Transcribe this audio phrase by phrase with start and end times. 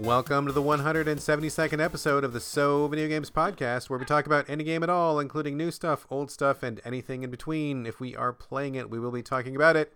[0.00, 4.48] Welcome to the 172nd episode of the So Video Games Podcast, where we talk about
[4.48, 7.84] any game at all, including new stuff, old stuff, and anything in between.
[7.84, 9.92] If we are playing it, we will be talking about it.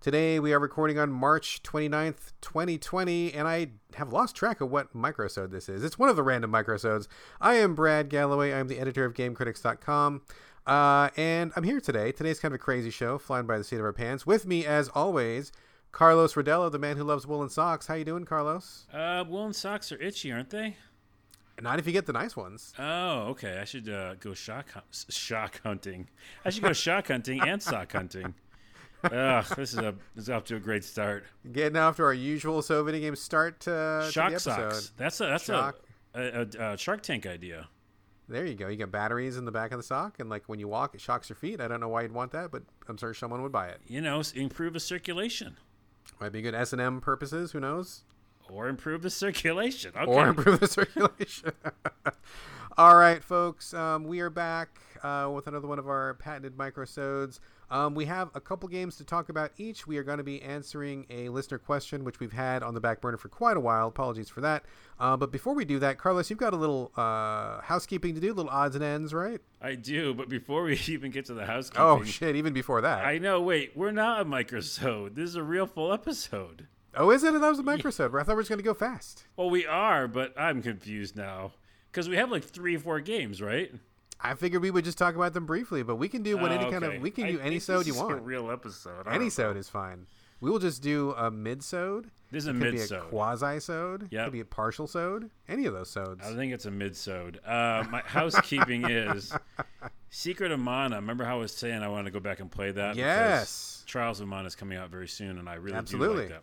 [0.00, 4.96] Today, we are recording on March 29th, 2020, and I have lost track of what
[4.96, 5.84] microsode this is.
[5.84, 7.06] It's one of the random microsodes.
[7.38, 8.58] I am Brad Gallaway.
[8.58, 10.22] I'm the editor of GameCritics.com.
[10.66, 12.10] Uh, and I'm here today.
[12.10, 14.26] Today's kind of a crazy show, flying by the seat of our pants.
[14.26, 15.52] With me, as always,
[15.92, 17.86] Carlos Rodello, the man who loves woolen socks.
[17.86, 18.86] How you doing, Carlos?
[18.92, 20.76] Uh, woolen socks are itchy, aren't they?
[21.60, 22.72] Not if you get the nice ones.
[22.78, 23.58] Oh, okay.
[23.60, 24.66] I should uh, go shock
[25.10, 26.08] shock hunting.
[26.44, 28.34] I should go shock hunting and sock hunting.
[29.04, 31.24] Ugh, this is a this is off to a great start.
[31.52, 34.92] Getting off to our usual so video game start uh, shock to the socks.
[34.96, 35.74] That's a that's a,
[36.14, 37.68] a, a Shark Tank idea.
[38.28, 38.68] There you go.
[38.68, 41.00] You got batteries in the back of the sock, and like when you walk, it
[41.00, 41.60] shocks your feet.
[41.60, 43.80] I don't know why you'd want that, but I'm sure someone would buy it.
[43.86, 45.56] You know, improve the circulation
[46.22, 47.50] Might be good S and M purposes.
[47.50, 48.04] Who knows?
[48.48, 49.90] or improve the circulation.
[49.96, 50.08] Okay.
[50.08, 51.50] Or improve the circulation.
[52.78, 53.74] All right, folks.
[53.74, 57.40] Um, we are back uh, with another one of our patented microsodes.
[57.72, 59.86] Um, we have a couple games to talk about each.
[59.86, 63.00] We are going to be answering a listener question, which we've had on the back
[63.00, 63.88] burner for quite a while.
[63.88, 64.66] Apologies for that.
[65.00, 68.34] Uh, but before we do that, Carlos, you've got a little uh, housekeeping to do,
[68.34, 69.40] little odds and ends, right?
[69.62, 72.36] I do, but before we even get to the housekeeping, Oh shit!
[72.36, 73.06] Even before that.
[73.06, 73.40] I know.
[73.40, 75.14] Wait, we're not a microsode.
[75.14, 76.66] This is a real full episode.
[76.94, 77.32] oh, is it?
[77.32, 78.20] That was a microsode.
[78.20, 79.24] I thought we were just going to go fast.
[79.34, 81.52] Well, we are, but I'm confused now
[81.90, 83.72] because we have like three or four games, right?
[84.24, 86.54] I figured we would just talk about them briefly, but we can do what Oh,
[86.54, 88.22] any kind of we can I do any sode you want.
[88.22, 89.08] real episode.
[89.08, 90.06] Any sode is fine.
[90.40, 92.10] We will just do a mid-sode.
[92.32, 93.10] This is a Could be a mid-sode.
[93.10, 94.08] quasi-sode.
[94.10, 94.24] Yep.
[94.26, 95.30] Could be a partial sode.
[95.48, 96.24] Any of those sodes.
[96.26, 97.38] I think it's a mid-sode.
[97.46, 99.32] Uh, my housekeeping is
[100.10, 100.96] Secret of Mana.
[100.96, 102.96] Remember how I was saying I wanted to go back and play that?
[102.96, 103.84] Yes.
[103.86, 106.26] Trials of Mana is coming out very soon, and I really Absolutely.
[106.28, 106.42] do like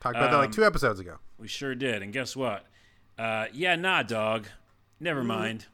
[0.00, 1.16] Talked about that like um, two episodes ago.
[1.38, 2.02] We sure did.
[2.02, 2.66] And guess what?
[3.18, 4.46] Uh, yeah, nah, dog.
[4.98, 5.66] Never mind.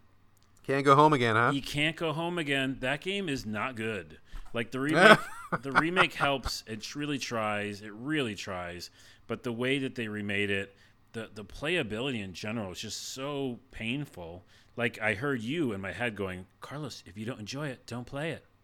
[0.66, 1.52] Can't go home again, huh?
[1.54, 2.78] You can't go home again.
[2.80, 4.18] That game is not good.
[4.52, 5.18] Like the remake,
[5.62, 6.64] the remake helps.
[6.66, 7.82] It really tries.
[7.82, 8.90] It really tries.
[9.26, 10.76] But the way that they remade it,
[11.12, 14.44] the the playability in general is just so painful.
[14.76, 18.06] Like I heard you in my head going, Carlos, if you don't enjoy it, don't
[18.06, 18.44] play it.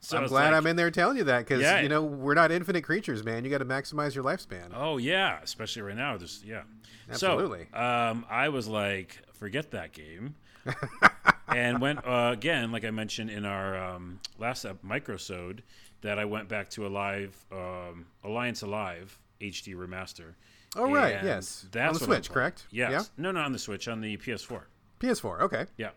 [0.00, 1.80] So I'm glad like, I'm in there telling you that because Yeah.
[1.80, 3.44] you know we're not infinite creatures, man.
[3.44, 4.70] You got to maximize your lifespan.
[4.72, 6.16] Oh yeah, especially right now.
[6.16, 6.62] There's yeah.
[7.10, 7.66] Absolutely.
[7.72, 10.36] So um, I was like, forget that game,
[11.54, 15.60] and went uh, again, like I mentioned in our um, last microsode,
[16.00, 20.34] that I went back to a live um, Alliance Alive HD remaster.
[20.76, 21.66] oh right, yes.
[21.70, 22.66] That's on the Switch, correct?
[22.70, 23.10] Yes.
[23.16, 24.62] No, not on the Switch, on the PS4.
[25.00, 25.40] PS4.
[25.42, 25.66] Okay.
[25.76, 25.90] Yeah.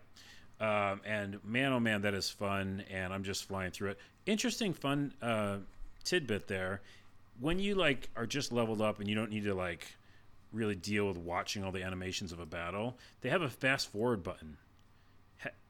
[0.60, 3.98] Um, and man, oh man, that is fun, and I'm just flying through it.
[4.26, 5.58] Interesting, fun uh,
[6.04, 6.82] tidbit there.
[7.40, 9.86] When you like are just leveled up and you don't need to like
[10.52, 14.22] really deal with watching all the animations of a battle, they have a fast forward
[14.22, 14.56] button.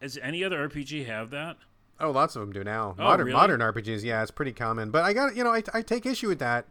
[0.00, 1.56] Does any other RPG have that?
[2.00, 2.96] Oh, lots of them do now.
[2.98, 3.36] Oh, modern really?
[3.36, 4.90] modern RPGs, yeah, it's pretty common.
[4.90, 6.66] But I got you know I, I take issue with that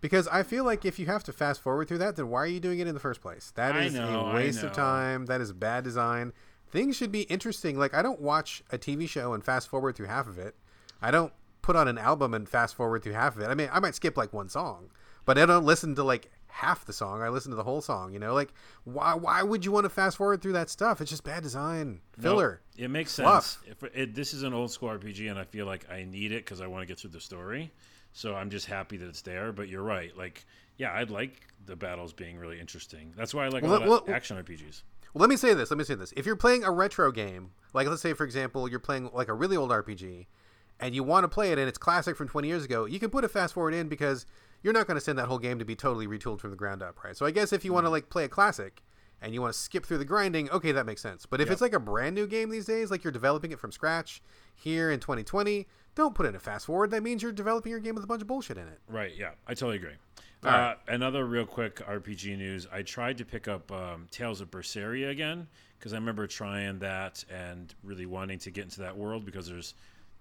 [0.00, 2.46] because I feel like if you have to fast forward through that, then why are
[2.46, 3.52] you doing it in the first place?
[3.56, 5.26] That is know, a waste of time.
[5.26, 6.32] That is bad design.
[6.70, 7.78] Things should be interesting.
[7.78, 10.54] Like I don't watch a TV show and fast forward through half of it.
[11.02, 11.32] I don't
[11.62, 13.46] put on an album and fast forward through half of it.
[13.46, 14.90] I mean, I might skip like one song,
[15.24, 17.22] but I don't listen to like half the song.
[17.22, 18.12] I listen to the whole song.
[18.12, 18.52] You know, like
[18.84, 21.00] why why would you want to fast forward through that stuff?
[21.00, 22.60] It's just bad design, filler.
[22.76, 23.58] No, it makes sense.
[23.64, 26.44] If it, this is an old school RPG, and I feel like I need it
[26.44, 27.72] because I want to get through the story.
[28.12, 29.52] So I'm just happy that it's there.
[29.52, 30.16] But you're right.
[30.16, 30.44] Like,
[30.76, 33.12] yeah, I'd like the battles being really interesting.
[33.16, 34.82] That's why I like Well, a lot well, of action RPGs.
[35.14, 35.70] Well, let me say this.
[35.70, 36.12] Let me say this.
[36.16, 39.34] If you're playing a retro game, like let's say for example, you're playing like a
[39.34, 40.26] really old RPG,
[40.80, 43.10] and you want to play it and it's classic from 20 years ago, you can
[43.10, 44.26] put a fast forward in because
[44.62, 46.82] you're not going to send that whole game to be totally retooled from the ground
[46.82, 47.16] up, right?
[47.16, 48.82] So I guess if you want to like play a classic
[49.20, 51.26] and you want to skip through the grinding, okay, that makes sense.
[51.26, 51.52] But if Yep.
[51.52, 54.22] it's like a brand new game these days, like you're developing it from scratch
[54.54, 56.90] here in 2020, don't put in a fast forward.
[56.92, 58.78] That means you're developing your game with a bunch of bullshit in it.
[58.88, 59.12] Right.
[59.16, 59.94] Yeah, I totally agree.
[60.44, 60.76] Uh, right.
[60.86, 62.68] Another real quick RPG news.
[62.72, 65.48] I tried to pick up um, Tales of Berseria again
[65.78, 69.74] because I remember trying that and really wanting to get into that world because there's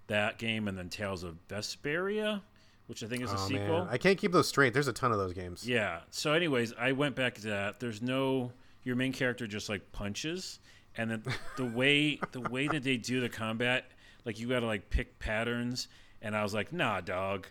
[0.07, 2.41] that game and then Tales of Vesperia,
[2.87, 3.79] which I think is a Oh sequel.
[3.85, 4.73] man, I can't keep those straight.
[4.73, 5.67] There's a ton of those games.
[5.67, 5.99] Yeah.
[6.09, 7.79] So, anyways, I went back to that.
[7.79, 8.51] There's no
[8.83, 10.59] your main character just like punches,
[10.97, 11.23] and then
[11.57, 13.91] the way the way that they do the combat,
[14.25, 15.87] like you got to like pick patterns,
[16.21, 17.47] and I was like, nah, dog.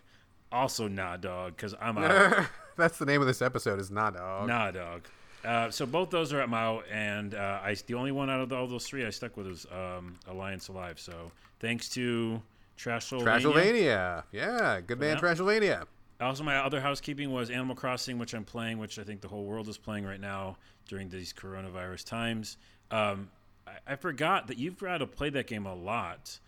[0.53, 2.47] Also, nah, dog, because I'm out.
[2.77, 3.81] That's the name of this episode.
[3.81, 4.49] Is nah, dog.
[4.49, 5.07] nah, dog.
[5.45, 8.53] Uh, so both those are at Mao, and uh, I the only one out of
[8.53, 10.99] all those three I stuck with was um, Alliance Alive.
[10.99, 11.31] So
[11.61, 12.41] thanks to
[12.77, 13.25] Trashylvania.
[13.25, 14.25] Trashylvania.
[14.33, 15.21] Yeah, good man, Yeah.
[15.21, 15.87] Trashylvania.
[16.21, 19.45] Also, my other housekeeping was Animal Crossing, which I'm playing, which I think the whole
[19.45, 20.57] world is playing right now
[20.89, 22.57] during these coronavirus times.
[22.91, 23.29] Um,
[23.67, 26.39] I, I forgot that you've got to play that game a lot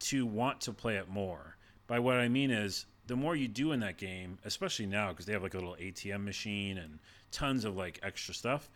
[0.00, 1.56] to want to play it more.
[1.86, 5.24] By what I mean is, the more you do in that game, especially now because
[5.24, 6.98] they have like a little ATM machine and
[7.30, 8.68] tons of like extra stuff,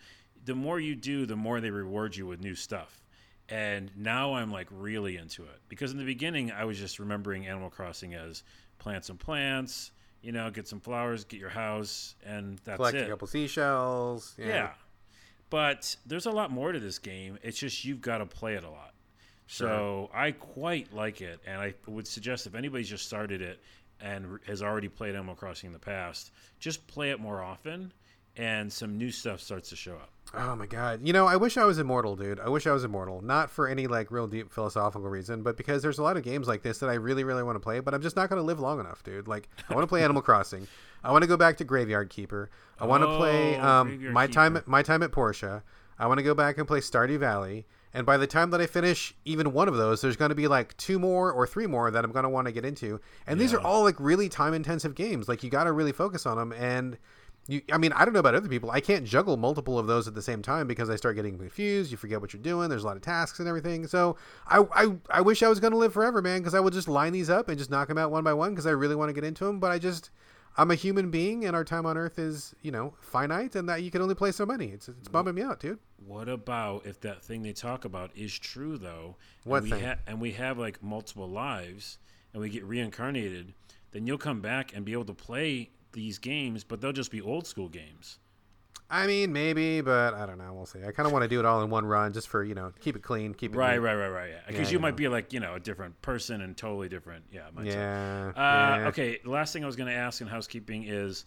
[0.46, 3.01] the more you do, the more they reward you with new stuff.
[3.52, 7.46] And now I'm like really into it because in the beginning I was just remembering
[7.46, 8.44] Animal Crossing as
[8.78, 9.90] plant some plants,
[10.22, 13.06] you know, get some flowers, get your house, and that's Collect it.
[13.06, 14.34] a couple seashells.
[14.38, 14.46] Yeah.
[14.46, 14.70] Yeah.
[15.50, 17.38] But there's a lot more to this game.
[17.42, 18.94] It's just you've got to play it a lot.
[19.48, 23.60] So I quite like it, and I would suggest if anybody's just started it
[24.00, 27.92] and has already played Animal Crossing in the past, just play it more often,
[28.34, 30.11] and some new stuff starts to show up.
[30.34, 31.00] Oh my god.
[31.06, 32.40] You know, I wish I was immortal, dude.
[32.40, 33.20] I wish I was immortal.
[33.20, 36.48] Not for any like real deep philosophical reason, but because there's a lot of games
[36.48, 38.44] like this that I really, really want to play, but I'm just not going to
[38.44, 39.28] live long enough, dude.
[39.28, 40.66] Like, I want to play Animal Crossing.
[41.04, 42.48] I want to go back to Graveyard Keeper.
[42.80, 45.62] I want to play Oh, um, Graveyard my time, my time at Portia.
[45.98, 47.66] I want to go back and play Stardew Valley.
[47.94, 50.48] And by the time that I finish even one of those, there's going to be
[50.48, 53.00] like two more or three more that I'm going to want to get into.
[53.26, 55.28] And these are all like really time intensive games.
[55.28, 56.52] Like you got to really focus on them.
[56.52, 56.96] And
[57.48, 58.70] you, I mean, I don't know about other people.
[58.70, 61.90] I can't juggle multiple of those at the same time because I start getting confused.
[61.90, 62.68] You forget what you're doing.
[62.68, 63.86] There's a lot of tasks and everything.
[63.86, 64.16] So
[64.46, 66.88] I, I, I wish I was going to live forever, man, because I would just
[66.88, 69.08] line these up and just knock them out one by one because I really want
[69.08, 69.58] to get into them.
[69.58, 70.10] But I just,
[70.56, 73.82] I'm a human being and our time on Earth is, you know, finite and that
[73.82, 74.66] you can only play so many.
[74.66, 75.78] It's, it's bumming me out, dude.
[76.06, 79.16] What about if that thing they talk about is true though?
[79.44, 79.84] What and we thing?
[79.84, 81.98] Ha- and we have like multiple lives,
[82.32, 83.54] and we get reincarnated.
[83.92, 87.20] Then you'll come back and be able to play these games, but they'll just be
[87.20, 88.18] old school games.
[88.90, 90.52] I mean, maybe, but I don't know.
[90.52, 90.80] We'll see.
[90.84, 92.72] I kind of want to do it all in one run just for, you know,
[92.80, 93.78] keep it clean, keep it Right, neat.
[93.78, 94.30] right, right, right.
[94.30, 94.96] Yeah, because Yeah, you you might know.
[94.96, 97.24] be like you know a different person and totally different.
[97.32, 97.46] Yeah.
[97.62, 98.32] Yeah.
[98.36, 98.40] Uh,
[98.80, 98.88] yeah.
[98.88, 101.24] Okay, the last thing I was going to ask in housekeeping is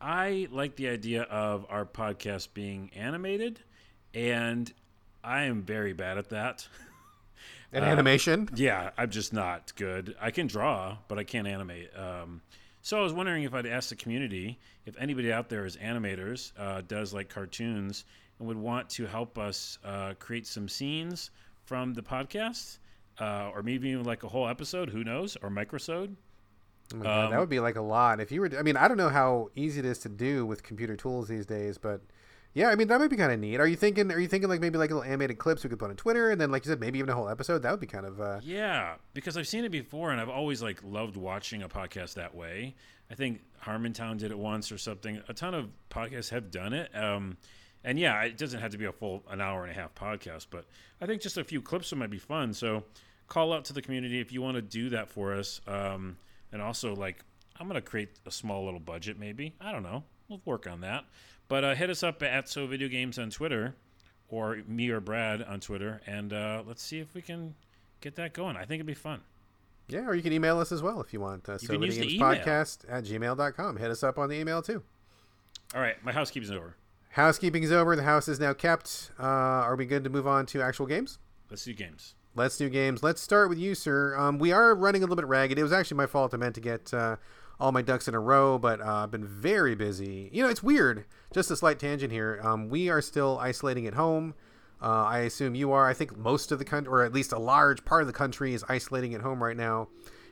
[0.00, 3.58] I like the idea of our podcast being animated,
[4.14, 4.72] and
[5.24, 6.68] I am very bad at that.
[7.72, 8.48] An animation.
[8.54, 10.14] Yeah, I'm just not good.
[10.20, 11.90] I can draw, but I can't animate.
[11.96, 12.42] Um,
[12.82, 16.52] so I was wondering if I'd ask the community if anybody out there is animators,
[16.58, 18.04] uh, does like cartoons,
[18.38, 21.30] and would want to help us uh, create some scenes
[21.64, 22.78] from the podcast,
[23.20, 24.90] uh, or maybe even like a whole episode.
[24.90, 25.36] Who knows?
[25.42, 26.14] Or microsode.
[26.94, 28.20] Oh God, that Um, would be like a lot.
[28.20, 30.62] If you were, I mean, I don't know how easy it is to do with
[30.62, 32.02] computer tools these days, but
[32.54, 33.60] yeah, I mean, that might be kind of neat.
[33.60, 34.10] Are you thinking?
[34.12, 36.40] Are you thinking like maybe like little animated clips we could put on Twitter, and
[36.40, 37.62] then like you said, maybe even a whole episode?
[37.62, 38.20] That would be kind of.
[38.20, 42.14] Uh, Yeah, because I've seen it before, and I've always like loved watching a podcast
[42.14, 42.74] that way.
[43.10, 45.22] I think Harmontown did it once or something.
[45.28, 46.94] A ton of podcasts have done it.
[46.96, 47.36] Um,
[47.84, 50.46] and yeah, it doesn't have to be a full an hour and a half podcast,
[50.50, 50.64] but
[51.00, 52.54] I think just a few clips might be fun.
[52.54, 52.84] So
[53.28, 55.60] call out to the community if you want to do that for us.
[55.66, 56.16] Um,
[56.52, 57.24] and also like
[57.62, 59.54] I'm gonna create a small little budget, maybe.
[59.60, 60.02] I don't know.
[60.28, 61.04] We'll work on that.
[61.46, 63.76] But uh, hit us up at So Video Games on Twitter,
[64.28, 67.54] or me or Brad on Twitter, and uh, let's see if we can
[68.00, 68.56] get that going.
[68.56, 69.20] I think it'd be fun.
[69.86, 71.48] yeah, or you can email us as well if you want.
[71.48, 73.76] Uh, so can use the Games podcast at gmail.com.
[73.76, 74.82] Hit us up on the email too.
[75.72, 76.74] All right, my housekeeping's over.
[77.10, 77.94] Housekeeping is over.
[77.94, 79.12] The house is now kept.
[79.20, 81.20] Uh, are we good to move on to actual games?
[81.48, 82.16] Let's do games.
[82.34, 83.02] Let's do games.
[83.04, 84.16] Let's start with you, sir.
[84.16, 85.58] Um, we are running a little bit ragged.
[85.58, 86.32] It was actually my fault.
[86.32, 87.16] I meant to get uh,
[87.62, 90.28] all my ducks in a row, but uh, I've been very busy.
[90.32, 91.04] You know, it's weird.
[91.32, 92.40] Just a slight tangent here.
[92.42, 94.34] Um, we are still isolating at home.
[94.82, 95.88] Uh, I assume you are.
[95.88, 98.52] I think most of the country, or at least a large part of the country,
[98.52, 99.86] is isolating at home right now.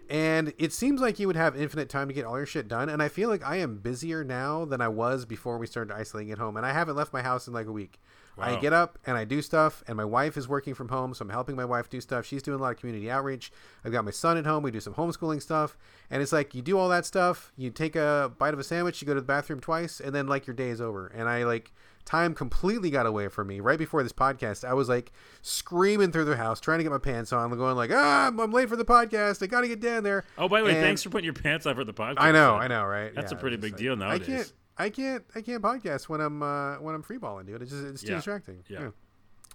[0.09, 2.89] And it seems like you would have infinite time to get all your shit done.
[2.89, 6.33] And I feel like I am busier now than I was before we started isolating
[6.33, 6.57] at home.
[6.57, 8.01] And I haven't left my house in like a week.
[8.43, 11.25] I get up and I do stuff, and my wife is working from home, so
[11.25, 12.25] I'm helping my wife do stuff.
[12.27, 13.53] She's doing a lot of community outreach.
[13.85, 14.63] I've got my son at home.
[14.63, 15.77] We do some homeschooling stuff,
[16.11, 17.53] and it's like you do all that stuff.
[17.57, 20.27] You take a bite of a sandwich, you go to the bathroom twice, and then
[20.27, 21.07] like your day is over.
[21.09, 21.73] And I like
[22.07, 24.67] time completely got away from me right before this podcast.
[24.67, 27.91] I was like screaming through the house, trying to get my pants on, going like,
[27.93, 29.43] ah, I'm, I'm late for the podcast.
[29.43, 30.25] I got to get down there.
[30.39, 32.17] Oh, by the way, And- thanks for putting your pants on for the podcast.
[32.19, 32.55] I know.
[32.55, 33.15] I know, right?
[33.15, 34.29] That's a pretty big just deal like- nowadays.
[34.29, 37.63] I can't, I can't, I can't podcast when I'm uh, when I'm freeballing, dude.
[37.63, 38.17] It's just it's too Yeah.
[38.17, 38.65] distracting.
[38.69, 38.91] Yeah.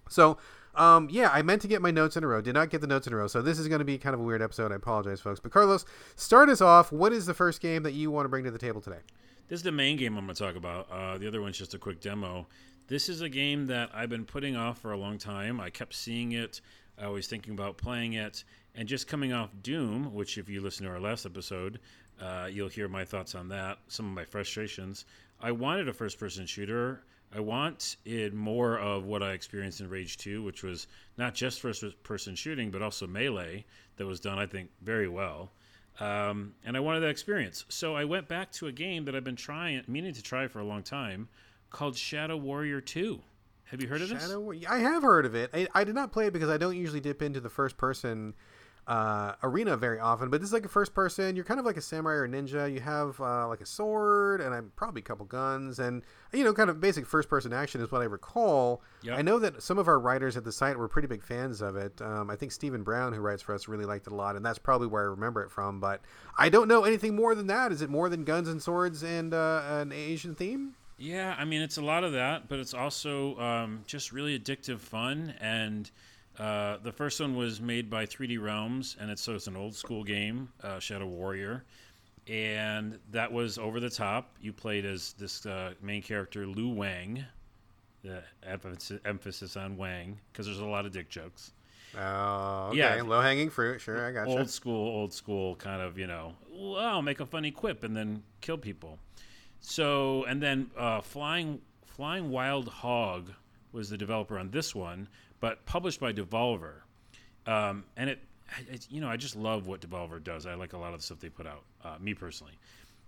[0.10, 0.38] So,
[0.76, 2.42] um, yeah, I meant to get my notes in a row.
[2.42, 3.28] Did not get the notes in a row.
[3.28, 4.72] So this is going to be kind of a weird episode.
[4.72, 5.40] I apologize, folks.
[5.40, 6.92] But Carlos, start us off.
[6.92, 9.00] What is the first game that you want to bring to the table today?
[9.48, 10.90] This is the main game I'm going to talk about.
[10.92, 12.48] Uh, the other one's just a quick demo.
[12.88, 15.60] This is a game that I've been putting off for a long time.
[15.60, 16.62] I kept seeing it.
[17.00, 18.44] I was thinking about playing it.
[18.76, 21.80] And just coming off Doom, which, if you listen to our last episode,
[22.22, 25.06] uh, you'll hear my thoughts on that, some of my frustrations.
[25.42, 27.04] I wanted a first person shooter.
[27.36, 31.60] I want it more of what I experienced in Rage 2, which was not just
[31.60, 33.66] first person shooting, but also melee
[33.98, 35.52] that was done, I think, very well.
[36.00, 37.66] um, and I wanted that experience.
[37.70, 40.60] So I went back to a game that I've been trying, meaning to try for
[40.60, 41.28] a long time,
[41.70, 43.22] called Shadow Warrior Two.
[43.66, 44.22] Have you heard of this?
[44.22, 44.52] Shadow.
[44.70, 45.50] I have heard of it.
[45.54, 48.34] I, I did not play it because I don't usually dip into the first person
[48.88, 50.30] uh, arena very often.
[50.30, 51.36] But this is like a first person.
[51.36, 52.72] You're kind of like a samurai or ninja.
[52.72, 56.54] You have uh, like a sword and I'm probably a couple guns and you know
[56.54, 58.82] kind of basic first person action is what I recall.
[59.02, 59.18] Yep.
[59.18, 61.76] I know that some of our writers at the site were pretty big fans of
[61.76, 62.00] it.
[62.02, 64.46] Um, I think Stephen Brown, who writes for us, really liked it a lot, and
[64.46, 65.80] that's probably where I remember it from.
[65.80, 66.02] But
[66.38, 67.72] I don't know anything more than that.
[67.72, 70.76] Is it more than guns and swords and uh, an Asian theme?
[70.98, 74.80] Yeah, I mean it's a lot of that, but it's also um, just really addictive
[74.80, 75.34] fun.
[75.42, 75.90] And
[76.40, 79.76] uh, the first one was made by 3D Realms, and it's so it's an old
[79.76, 81.64] school game, uh, Shadow Warrior,
[82.28, 84.36] and that was over the top.
[84.42, 87.24] You played as this uh, main character Lo Wang,
[88.04, 91.54] the emphasis, emphasis on Wang because there's a lot of dick jokes.
[91.98, 92.78] Oh, okay.
[92.78, 93.02] Yeah.
[93.02, 93.80] Low hanging fruit.
[93.80, 96.34] Sure, I got Old school, old school kind of you know.
[96.52, 99.00] Well, make a funny quip and then kill people.
[99.62, 103.32] So and then uh, flying flying wild hog
[103.72, 105.08] was the developer on this one,
[105.40, 106.82] but published by Devolver.
[107.46, 108.20] Um, and it,
[108.70, 110.46] it, you know, I just love what Devolver does.
[110.46, 111.64] I like a lot of the stuff they put out.
[111.84, 112.54] Uh, me personally.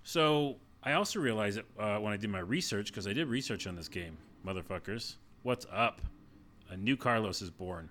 [0.04, 3.68] So I also realized that uh, when I did my research, because I did research
[3.68, 5.16] on this game, motherfuckers.
[5.44, 6.02] What's up?
[6.70, 7.90] A new Carlos is born,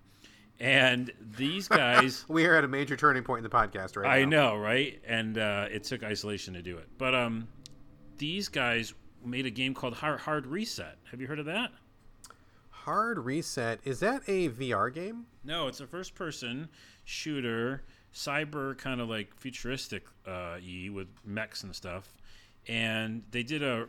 [0.61, 2.25] and these guys.
[2.29, 4.51] We are at a major turning point in the podcast right I now.
[4.53, 5.01] know, right?
[5.07, 6.87] And uh, it took isolation to do it.
[6.99, 7.49] But um,
[8.19, 8.93] these guys
[9.25, 10.99] made a game called Hard, Hard Reset.
[11.11, 11.73] Have you heard of that?
[12.87, 13.81] Hard Reset.
[13.83, 15.27] Is that a VR game?
[15.43, 16.69] No, it's a first-person
[17.05, 17.83] shooter,
[18.15, 22.15] cyber kind of like futuristic uh, y with mechs and stuff.
[22.69, 23.89] And they did a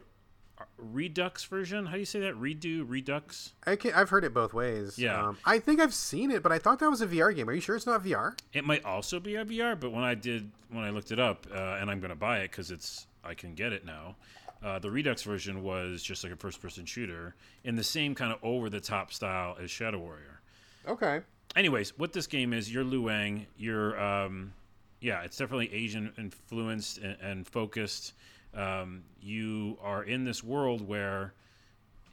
[0.79, 1.85] Redux version.
[1.85, 2.33] How do you say that?
[2.41, 3.53] Redo, Redux.
[3.67, 3.95] I can't.
[3.95, 4.97] I've heard it both ways.
[4.97, 5.27] Yeah.
[5.27, 7.47] Um, I think I've seen it, but I thought that was a VR game.
[7.47, 8.35] Are you sure it's not VR?
[8.51, 11.45] It might also be a VR, but when I did, when I looked it up,
[11.53, 14.15] uh, and I'm going to buy it because it's I can get it now.
[14.63, 18.39] Uh, the Redux version was just like a first-person shooter in the same kind of
[18.43, 20.41] over-the-top style as Shadow Warrior.
[20.87, 21.21] Okay.
[21.55, 23.45] Anyways, what this game is, you're Lo Wang.
[23.57, 24.53] You're, um,
[24.99, 28.13] yeah, it's definitely Asian influenced and, and focused.
[28.55, 31.33] Um, you are in this world where,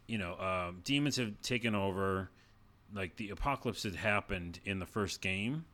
[0.06, 2.30] you know, um, demons have taken over.
[2.94, 5.64] Like the apocalypse had happened in the first game.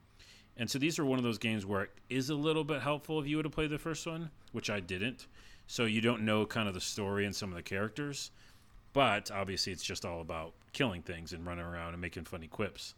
[0.56, 3.20] And so these are one of those games where it is a little bit helpful
[3.20, 5.26] if you were to play the first one, which I didn't.
[5.70, 8.32] So you don't know kind of the story and some of the characters.
[8.92, 12.94] But obviously, it's just all about killing things and running around and making funny quips.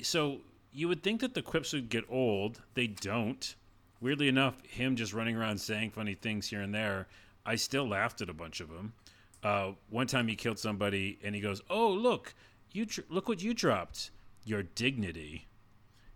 [0.00, 0.38] So
[0.72, 2.62] you would think that the quips would get old.
[2.72, 3.54] They don't.
[4.00, 7.08] Weirdly enough, him just running around saying funny things here and there,
[7.44, 8.94] I still laughed at a bunch of them.
[9.42, 12.32] Uh, one time he killed somebody and he goes, "Oh look,
[12.72, 14.12] you dr- look what you dropped,
[14.46, 15.46] your dignity,"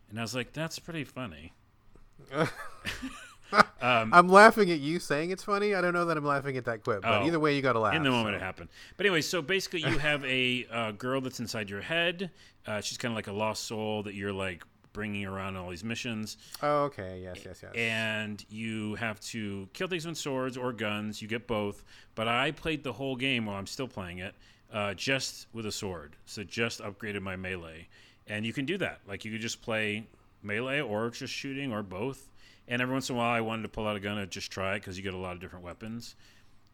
[0.08, 1.52] and I was like, "That's pretty funny."
[3.80, 5.74] I'm laughing at you saying it's funny.
[5.74, 7.26] I don't know that I'm laughing at that quip, but Oh.
[7.26, 7.94] either way, you got to laugh.
[7.94, 8.36] in the moment so.
[8.36, 8.68] it happened.
[8.96, 12.30] But anyway, so basically, you have a uh, girl that's inside your head.
[12.66, 15.82] Uh, she's kind of like a lost soul that you're like bringing around all these
[15.82, 17.20] missions, Oh, okay.
[17.22, 17.72] Yes, yes, yes.
[17.74, 21.22] and you have to kill things with swords or guns.
[21.22, 21.82] You get both.
[22.14, 24.34] But I played the whole game while I'm still playing it,
[24.70, 26.16] uh, just with a sword.
[26.26, 27.88] So just upgraded my melee,
[28.26, 29.00] and you can do that.
[29.08, 30.06] Like you could just play
[30.42, 32.28] melee or just shooting or both.
[32.68, 34.50] And every once in a while, I wanted to pull out a gun and just
[34.50, 36.14] try it because you get a lot of different weapons.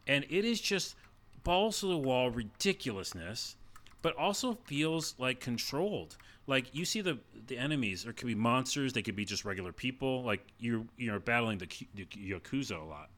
[0.07, 0.95] And it is just
[1.43, 3.55] balls to the wall ridiculousness,
[4.01, 6.17] but also feels like controlled.
[6.47, 9.71] Like you see the the enemies, there could be monsters, they could be just regular
[9.71, 10.23] people.
[10.23, 13.09] Like you're you're battling the, the yakuza a lot.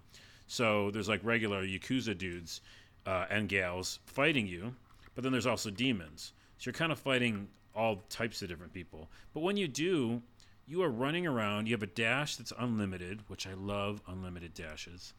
[0.47, 2.61] So there's like regular yakuza dudes
[3.05, 4.75] uh, and gals fighting you,
[5.15, 6.33] but then there's also demons.
[6.57, 9.09] So you're kind of fighting all types of different people.
[9.33, 10.21] But when you do,
[10.68, 11.68] you are running around.
[11.68, 15.13] You have a dash that's unlimited, which I love unlimited dashes.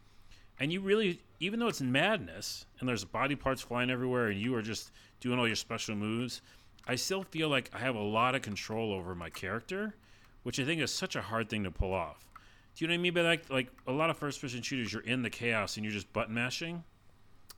[0.59, 4.55] And you really, even though it's madness and there's body parts flying everywhere and you
[4.55, 6.43] are just doing all your special moves,
[6.87, 9.95] I still feel like I have a lot of control over my character,
[10.43, 12.29] which I think is such a hard thing to pull off.
[12.75, 14.93] Do you know what I mean by like like a lot of first person shooters
[14.93, 16.85] you're in the chaos and you're just button mashing?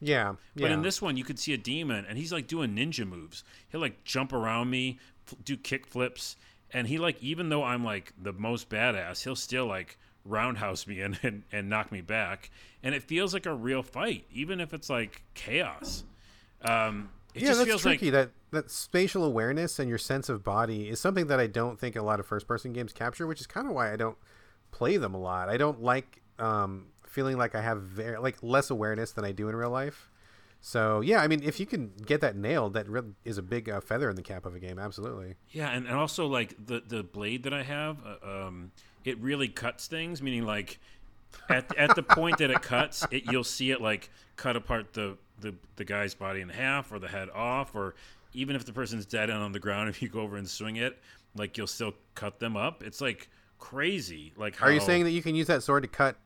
[0.01, 0.63] yeah, yeah.
[0.63, 3.45] But in this one, you could see a demon, and he's like doing ninja moves.
[3.71, 4.99] He'll like jump around me,
[5.45, 6.37] do kick flips,
[6.73, 11.01] and he like even though I'm like the most badass, he'll still like roundhouse me
[11.01, 12.51] and and, and knock me back.
[12.83, 16.05] And it feels like a real fight, even if it's like chaos.
[16.63, 18.07] Um, it yeah, just that's feels tricky.
[18.07, 21.79] like that that spatial awareness and your sense of body is something that I don't
[21.79, 24.17] think a lot of first person games capture, which is kind of why I don't
[24.71, 25.49] play them a lot.
[25.49, 29.49] I don't like um, feeling like I have very like less awareness than I do
[29.49, 30.11] in real life.
[30.67, 32.87] So yeah, I mean, if you can get that nailed, that
[33.23, 34.79] is a big uh, feather in the cap of a game.
[34.79, 35.35] Absolutely.
[35.51, 38.73] Yeah, and, and also like the the blade that I have, uh, um,
[39.05, 40.23] it really cuts things.
[40.23, 40.79] Meaning, like
[41.51, 45.19] at at the point that it cuts, it you'll see it like cut apart the
[45.39, 47.95] the the guy's body in half or the head off, or
[48.33, 50.77] even if the person's dead and on the ground, if you go over and swing
[50.77, 50.99] it,
[51.37, 52.83] like you'll still cut them up.
[52.83, 53.29] It's like
[53.59, 54.33] crazy.
[54.35, 54.69] Like, how...
[54.69, 56.17] Are you saying that you can use that sword to cut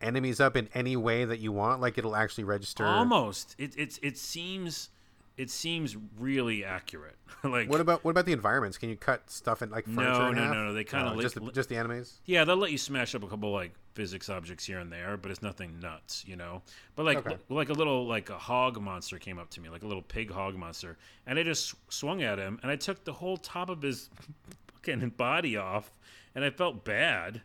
[0.00, 1.80] enemies up in any way that you want?
[1.80, 2.84] Like it'll actually register.
[2.86, 3.54] almost?
[3.58, 4.90] It it's it seems
[5.36, 7.16] it seems really accurate.
[7.44, 8.78] like What about what about the environments?
[8.78, 10.02] Can you cut stuff in like furniture?
[10.20, 10.54] No, in no, half?
[10.54, 12.20] no, no, they kinda Oh, li- just the, just the enemies.
[12.24, 15.30] Yeah, they'll let you smash up a couple like physics objects here and there, but
[15.30, 16.62] it's nothing nuts, you know.
[16.94, 17.36] But like Okay.
[17.48, 20.30] like a little like a hog monster came up to me, like a little pig
[20.30, 23.82] hog monster, and I just swung at him, and I took the whole top of
[23.82, 24.08] his
[24.74, 25.90] fucking body off,
[26.34, 27.42] and I felt bad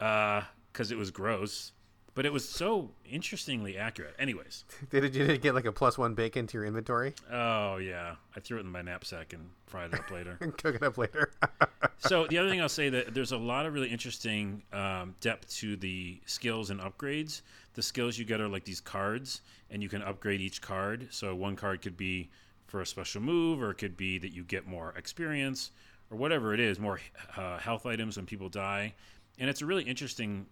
[0.00, 1.72] uh because it was gross,
[2.14, 4.14] but it was so interestingly accurate.
[4.18, 7.76] Anyways, Did you did it get like a plus one bacon to your inventory oh
[7.76, 10.38] yeah, I threw it in my knapsack and fried it up later.
[10.40, 11.32] and cook it up later?
[11.98, 15.54] so the other thing I'll say that there's a lot of really interesting um, depth
[15.56, 17.42] to the skills and upgrades.
[17.74, 19.40] The skills you get are like these cards,
[19.70, 21.08] and you can upgrade each card.
[21.10, 22.30] So one card could be
[22.66, 25.70] for a special move, or it could be that you get more experience,
[26.10, 27.00] or whatever it is, more
[27.36, 28.94] uh, health items when people die.
[29.38, 30.46] And it's a really interesting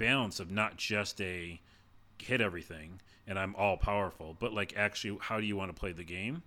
[0.00, 1.60] balance of not just a
[2.20, 5.92] hit everything and I'm all powerful, but like actually, how do you want to play
[5.92, 6.42] the game?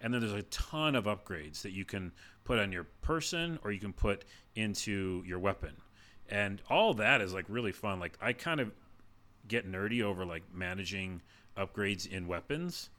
[0.00, 2.12] And then there's a ton of upgrades that you can
[2.44, 4.24] put on your person or you can put
[4.56, 5.76] into your weapon.
[6.28, 8.00] And all that is like really fun.
[8.00, 8.72] Like I kind of
[9.46, 11.20] get nerdy over like managing
[11.56, 12.90] upgrades in weapons.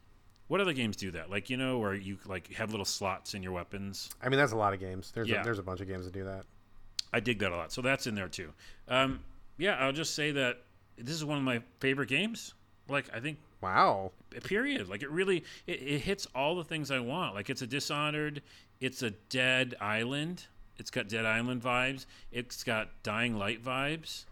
[0.48, 1.30] What other games do that?
[1.32, 4.10] Like, you know, where you like have little slots in your weapons.
[4.22, 5.12] I mean, that's a lot of games.
[5.14, 5.42] There's Yeah.
[5.42, 6.46] a, there's a bunch of games that do that.
[7.12, 7.72] I dig that a lot.
[7.72, 8.52] So that's in there too.
[8.88, 9.20] Um,
[9.58, 10.62] yeah, I'll just say that
[10.98, 12.54] this is one of my favorite games.
[12.88, 14.12] Like, I think Wow.
[14.44, 17.68] period like it really it, it hits all the things i want like it's a
[17.68, 18.44] dishonored
[18.80, 20.46] it's a dead island
[20.78, 24.26] it's got dead island vibes it's got dying light vibes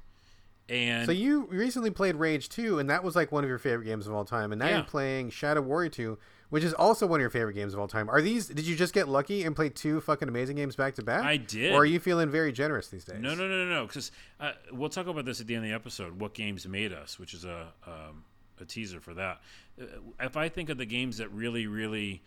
[0.69, 3.85] and So you recently played Rage 2, and that was like one of your favorite
[3.85, 4.51] games of all time.
[4.53, 4.75] And now Yeah.
[4.75, 6.17] you're playing Shadow Warrior 2,
[6.49, 8.09] which is also one of your favorite games of all time.
[8.09, 8.47] Are these?
[8.47, 11.23] Did you just get lucky and play two fucking amazing games back to back?
[11.23, 11.73] I did.
[11.73, 13.19] Or are you feeling very generous these days?
[13.19, 15.69] no no no no no because uh, we'll talk about this at the end of
[15.69, 18.23] the episode what games made us which is a um,
[18.59, 19.41] a teaser for that
[19.81, 19.85] uh,
[20.19, 22.21] if i think of the games that really really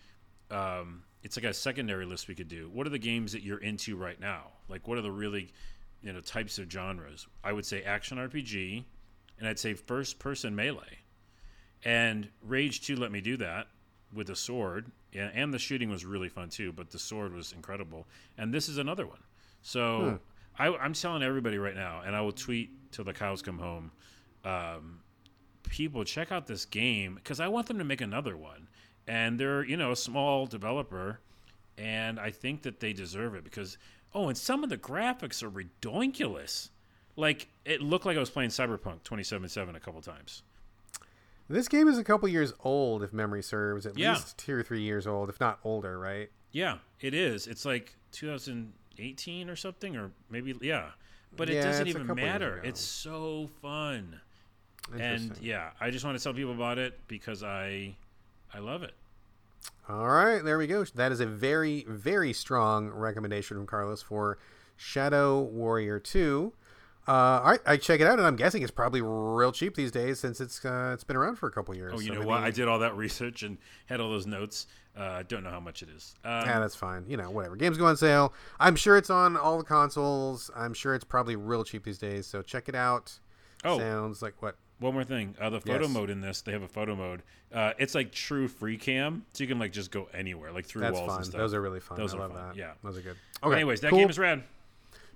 [0.50, 3.58] um, it's like a secondary list we could do what are the games that you're
[3.58, 5.52] into right now like what are the really
[6.02, 8.84] you know types of genres i would say action rpg
[9.38, 10.98] and i'd say first person melee
[11.84, 13.68] and rage 2 let me do that
[14.12, 17.52] with the sword and, and the shooting was really fun too but the sword was
[17.52, 18.06] incredible.
[18.38, 19.22] And this is another one.
[19.62, 20.18] So
[20.58, 23.90] I, i'm telling everybody right now and i will tweet till the cows come home
[24.44, 25.00] um,
[25.64, 28.68] people check out this game because i want them to make another one.
[29.08, 31.20] And they're you know a small developer
[31.78, 33.78] and i think that they deserve it because
[34.14, 36.70] oh and some of the graphics are ridiculous.
[37.16, 40.42] Like it looked like i was playing cyberpunk 2077 a couple times
[41.48, 43.86] This game is a couple years old, if memory serves.
[43.86, 44.14] At Yeah.
[44.14, 46.30] least two or three years old, if not older, right?
[46.50, 47.46] Yeah, it is.
[47.46, 50.90] It's like 2018 or something, or maybe yeah.
[51.36, 52.60] But it Yeah, doesn't even matter.
[52.64, 54.20] It's so fun,
[54.98, 57.94] and yeah, I just want to tell people about it because I,
[58.54, 58.94] I love it.
[59.88, 60.84] All right, there we go.
[60.84, 64.38] That is a very, very strong recommendation from Carlos for
[64.76, 66.52] Shadow Warrior 2.
[67.08, 69.92] Uh, all right, I check it out, and I'm guessing it's probably real cheap these
[69.92, 71.92] days since it's uh, it's been around for a couple years.
[71.94, 72.42] Oh, you So know maybe- what?
[72.42, 74.66] I did all that research and had all those notes.
[74.96, 76.14] Uh, don't know how much it is.
[76.24, 77.04] Um, Yeah, that's fine.
[77.06, 77.54] You know, whatever.
[77.54, 78.32] Games go on sale.
[78.58, 80.50] I'm sure it's on all the consoles.
[80.56, 82.26] I'm sure it's probably real cheap these days.
[82.26, 83.18] So check it out.
[83.64, 83.78] Oh.
[83.78, 84.56] sounds like what?
[84.78, 85.90] One more thing, uh, the photo Yes.
[85.90, 87.22] mode in this, they have a photo mode.
[87.52, 90.82] Uh, it's like true free cam, so you can like just go anywhere, like through
[90.82, 91.16] That's walls fun.
[91.16, 91.38] and stuff.
[91.38, 91.96] Those are really fun.
[91.96, 92.56] Those I are love fun, that.
[92.56, 92.72] yeah.
[92.84, 93.16] those are good.
[93.42, 94.00] Okay, anyways, that cool.
[94.00, 94.42] game is rad.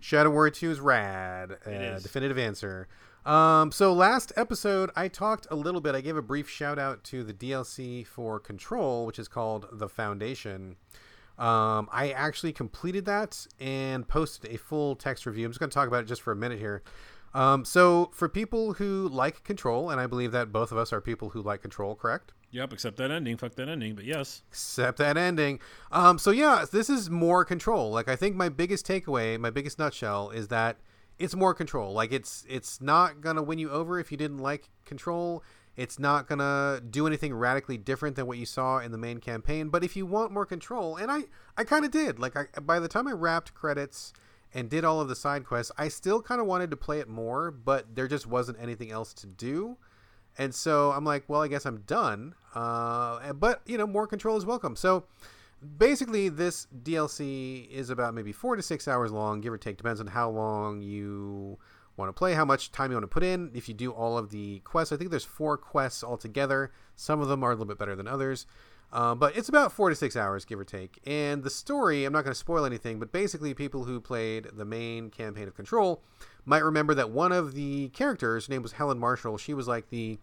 [0.01, 1.59] Shadow Warrior 2 is rad.
[1.67, 2.03] Uh, is.
[2.03, 2.89] Definitive answer.
[3.25, 5.95] Um, so last episode, I talked a little bit.
[5.95, 9.89] I gave a brief shout out to the DLC for Control, which is called The
[9.89, 10.77] Foundation.
[11.39, 15.47] Um, I actually completed that and posted a full text review.
[15.47, 16.83] I'm just going to talk about it just for a minute here.
[17.33, 21.01] Um, so for people who like Control, and I believe that both of us are
[21.01, 22.33] people who like Control, correct?
[22.53, 23.37] Yep, except that ending.
[23.37, 23.95] Fuck that ending.
[23.95, 25.61] But yes, except that ending.
[25.93, 27.91] Um, so yeah, this is more control.
[27.93, 30.79] Like I think my biggest takeaway, my biggest nutshell is that
[31.19, 31.93] it's more control.
[31.93, 35.45] Like it's it's not gonna win you over if you didn't like control.
[35.77, 39.69] It's not gonna do anything radically different than what you saw in the main campaign.
[39.69, 41.25] But if you want more control, and I
[41.57, 42.19] I kind of did.
[42.19, 44.13] Like I, by the time I wrapped credits
[44.53, 47.09] and did all of the side quests, I still kind of wanted to play it
[47.09, 49.77] more, but there just wasn't anything else to do.
[50.39, 52.35] And so I'm like, well, I guess I'm done.
[52.55, 54.77] Uh, but you know, more control is welcome.
[54.77, 55.05] So
[55.79, 59.77] basically, this DLC is about maybe four to six hours long, give or take.
[59.77, 61.59] Depends on how long you
[61.97, 63.51] want to play, how much time you want to put in.
[63.55, 66.73] If you do all of the quests, I think there's four quests altogether.
[66.97, 68.47] Some of them are a little bit better than others.
[68.93, 71.01] Um, but it's about four to six hours, give or take.
[71.07, 74.65] And the story, I'm not going to spoil anything, but basically, people who played the
[74.65, 76.03] main campaign of Control
[76.45, 79.91] might remember that one of the characters, her name was Helen Marshall, she was like
[79.91, 80.19] the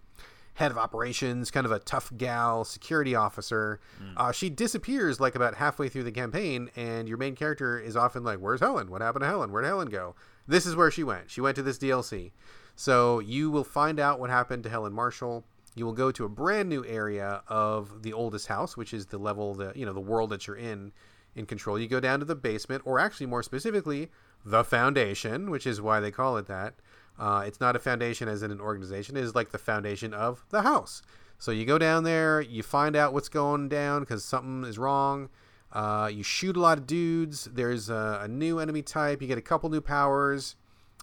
[0.56, 3.80] head of operations, kind of a tough gal, security officer.
[4.04, 4.14] Mm.
[4.18, 8.24] Uh, she disappears like about halfway through the campaign, and your main character is often
[8.24, 8.90] like, Where's Helen?
[8.90, 9.52] What happened to Helen?
[9.52, 10.16] Where'd Helen go?
[10.48, 11.30] This is where she went.
[11.30, 12.32] She went to this DLC.
[12.76, 15.46] So you will find out what happened to Helen Marshall
[15.78, 19.18] you will go to a brand new area of the oldest house, which is the
[19.18, 20.92] level, the you know, the world that you're in
[21.36, 21.78] in control.
[21.80, 24.10] You go down to the basement, or actually more specifically,
[24.46, 26.76] the foundation, which is why they call it that.
[27.20, 30.46] Uh, it's not a foundation as in an organization; it is like the foundation of
[30.50, 31.02] the house.
[31.40, 35.30] So you go down there, you find out what's going down because something is wrong.
[35.72, 37.46] Uh, you shoot a lot of dudes.
[37.46, 39.22] There's a, a new enemy type.
[39.22, 40.56] You get a couple new powers,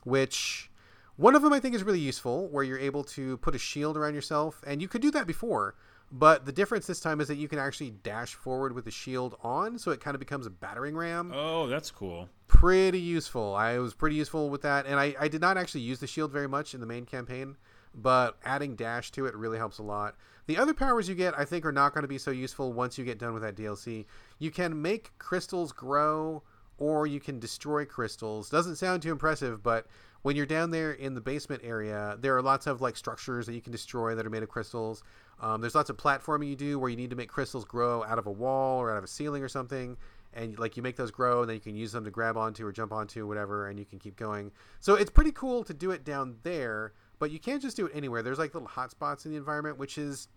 [0.02, 0.70] which
[1.16, 3.96] one of them I think is really useful, where you're able to put a shield
[3.96, 5.74] around yourself, and you could do that before,
[6.10, 9.36] but the difference this time is that you can actually dash forward with the shield
[9.42, 11.32] on, so it kind of becomes a battering ram.
[11.34, 12.28] Oh, that's cool.
[12.46, 13.54] Pretty useful.
[13.54, 16.30] I was pretty useful with that, and I, I did not actually use the shield
[16.30, 17.56] very much in the main campaign,
[17.94, 20.16] but adding dash to it really helps a lot.
[20.46, 22.98] The other powers you get, I think, are not going to be so useful once
[22.98, 24.04] you get done with that DLC.
[24.38, 26.42] You can make crystals grow,
[26.78, 28.50] or you can destroy crystals.
[28.50, 29.86] Doesn't sound too impressive, but
[30.24, 33.52] when you're down there in the basement area, there are lots of like structures that
[33.52, 35.02] you can destroy that are made of crystals.
[35.38, 38.18] Um, there's lots of platforming you do where you need to make crystals grow out
[38.18, 39.98] of a wall or out of a ceiling or something,
[40.32, 42.64] and like you make those grow, and then you can use them to grab onto
[42.64, 44.50] or jump onto, whatever, and you can keep going.
[44.80, 47.92] So it's pretty cool to do it down there, but you can't just do it
[47.94, 48.22] anywhere.
[48.22, 50.28] There's like little hotspots in the environment, which is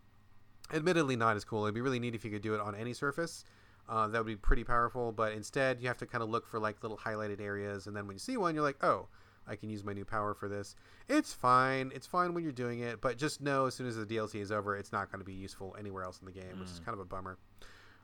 [0.73, 1.63] admittedly not as cool.
[1.63, 3.45] It'd be really neat if you could do it on any surface.
[3.88, 6.60] Uh, that would be pretty powerful, but instead you have to kind of look for
[6.60, 9.08] like little highlighted areas, and then when you see one, you're like, oh
[9.47, 10.75] I can use my new power for this.
[11.07, 11.91] It's fine.
[11.93, 14.51] It's fine when you're doing it, but just know as soon as the DLC is
[14.51, 16.60] over, it's not going to be useful anywhere else in the game, mm.
[16.60, 16.86] which is mm.
[16.86, 17.38] kind of a bummer.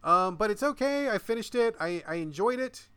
[0.04, 1.10] Um, but it's okay.
[1.10, 1.76] I finished it.
[1.80, 2.88] I, I enjoyed it.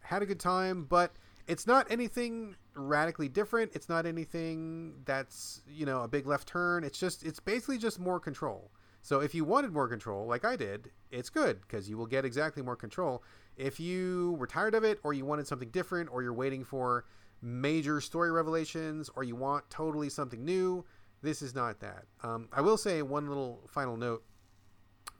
[0.00, 1.12] Had a good time, but
[1.46, 3.72] it's not anything radically different.
[3.74, 6.84] It's not anything that's, you know, a big left turn.
[6.84, 8.70] It's just, it's basically just more control.
[9.02, 12.24] So if you wanted more control, like I did, it's good because you will get
[12.24, 13.24] exactly more control.
[13.56, 17.04] If you were tired of it or you wanted something different or you're waiting for
[17.42, 20.84] major story revelations or you want totally something new,
[21.22, 22.04] this is not that.
[22.22, 24.24] Um, I will say one little final note.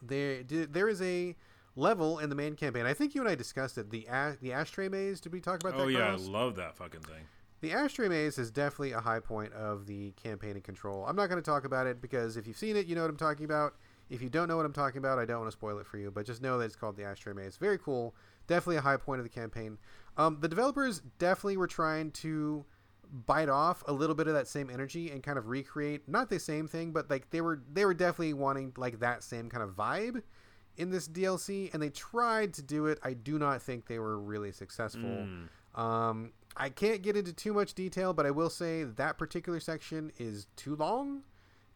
[0.00, 1.36] There, there is a
[1.76, 2.86] level in the main campaign.
[2.86, 3.90] I think you and I discussed it.
[3.90, 4.06] The
[4.40, 5.20] the ashtray maze.
[5.20, 5.82] Did we talk about that?
[5.82, 6.28] Oh yeah, Carlos?
[6.28, 7.24] I love that fucking thing.
[7.60, 11.06] The ashtray maze is definitely a high point of the campaign and control.
[11.06, 13.10] I'm not going to talk about it because if you've seen it, you know what
[13.10, 13.74] I'm talking about.
[14.10, 15.96] If you don't know what I'm talking about, I don't want to spoil it for
[15.96, 16.10] you.
[16.10, 17.56] But just know that it's called the ashtray maze.
[17.56, 18.16] Very cool.
[18.46, 19.78] Definitely a high point of the campaign.
[20.16, 22.64] Um, the developers definitely were trying to
[23.26, 26.40] bite off a little bit of that same energy and kind of recreate not the
[26.40, 29.70] same thing, but like they were they were definitely wanting like that same kind of
[29.76, 30.22] vibe
[30.76, 32.98] in this DLC, and they tried to do it.
[33.02, 35.02] I do not think they were really successful.
[35.02, 35.48] Mm.
[35.78, 40.12] Um, I can't get into too much detail, but I will say that particular section
[40.18, 41.22] is too long.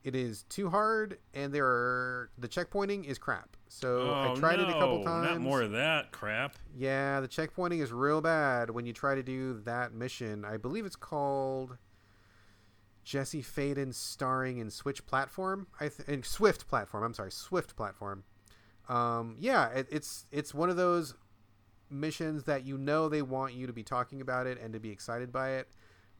[0.06, 3.56] It is too hard, and there are the checkpointing is crap.
[3.66, 5.30] So oh, I tried no, it a couple times.
[5.30, 6.54] Not more of that crap.
[6.76, 10.44] Yeah, the checkpointing is real bad when you try to do that mission.
[10.44, 11.76] I believe it's called
[13.02, 15.66] Jesse Faden starring in Switch platform.
[15.80, 17.02] I th- in Swift platform.
[17.02, 18.22] I'm sorry, Swift platform.
[18.88, 21.16] Um, yeah, it, it's it's one of those
[21.90, 24.90] missions that you know they want you to be talking about it and to be
[24.90, 25.68] excited by it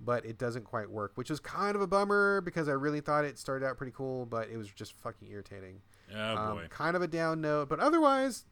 [0.01, 3.25] but it doesn't quite work, which is kind of a bummer because I really thought
[3.25, 5.81] it started out pretty cool, but it was just fucking irritating.
[6.15, 6.67] Oh um, boy.
[6.69, 8.45] Kind of a down note, but otherwise,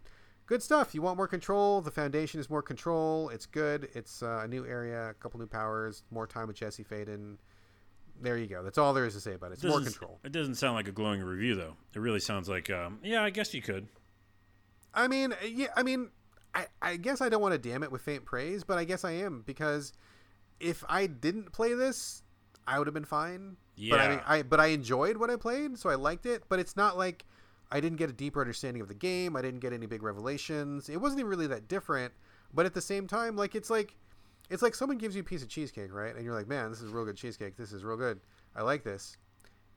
[0.47, 0.95] good stuff.
[0.95, 1.81] You want more control?
[1.81, 3.29] The foundation is more control.
[3.29, 3.89] It's good.
[3.95, 7.37] It's uh, a new area, a couple new powers, more time with Jesse Faden.
[8.21, 8.63] There you go.
[8.63, 9.55] That's all there is to say about it.
[9.55, 10.21] It's it more control.
[10.25, 11.75] It doesn't sound like a glowing review, though.
[11.95, 13.89] It really sounds like, um, yeah, I guess you could.
[14.95, 16.11] I mean, yeah, I mean,
[16.55, 19.05] I, I guess I don't want to damn it with faint praise, but I guess
[19.05, 19.93] I am because
[20.61, 22.23] if I didn't play this,
[22.67, 23.57] I would have been fine.
[23.77, 23.91] Yeah.
[23.91, 26.45] But I I but I enjoyed what I played, so I liked it.
[26.49, 27.25] But it's not like
[27.71, 29.37] I didn't get a deeper understanding of the game.
[29.37, 30.89] I didn't get any big revelations.
[30.89, 32.13] It wasn't even really that different.
[32.53, 33.97] But at the same time, like it's like
[34.51, 36.15] it's like someone gives you a piece of cheesecake, right?
[36.15, 37.57] And you're like, man, this is real good cheesecake.
[37.57, 38.21] This is real good.
[38.55, 39.17] I like this.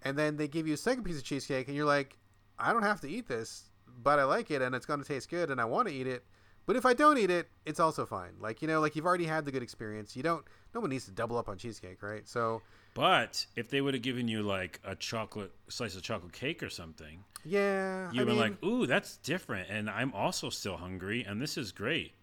[0.03, 2.17] And then they give you a second piece of cheesecake, and you're like,
[2.59, 3.69] I don't have to eat this,
[4.03, 6.05] but I like it, and it's going to taste good, and I want to eat
[6.05, 6.23] it.
[6.67, 8.33] But if I don't eat it, it's also fine.
[8.39, 10.15] Like you know, like you've already had the good experience.
[10.15, 10.45] You don't.
[10.75, 12.27] No one needs to double up on cheesecake, right?
[12.27, 12.61] So
[12.93, 16.69] But if they would have given you like a chocolate slice of chocolate cake or
[16.69, 21.23] something, Yeah, you'd I been mean, like, "Ooh, that's different," and I'm also still hungry,
[21.23, 22.13] and this is great.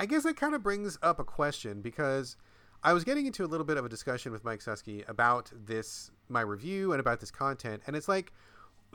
[0.00, 2.38] I guess that kind of brings up a question because
[2.82, 6.10] I was getting into a little bit of a discussion with Mike Suskie about this,
[6.30, 8.32] my review, and about this content, and it's like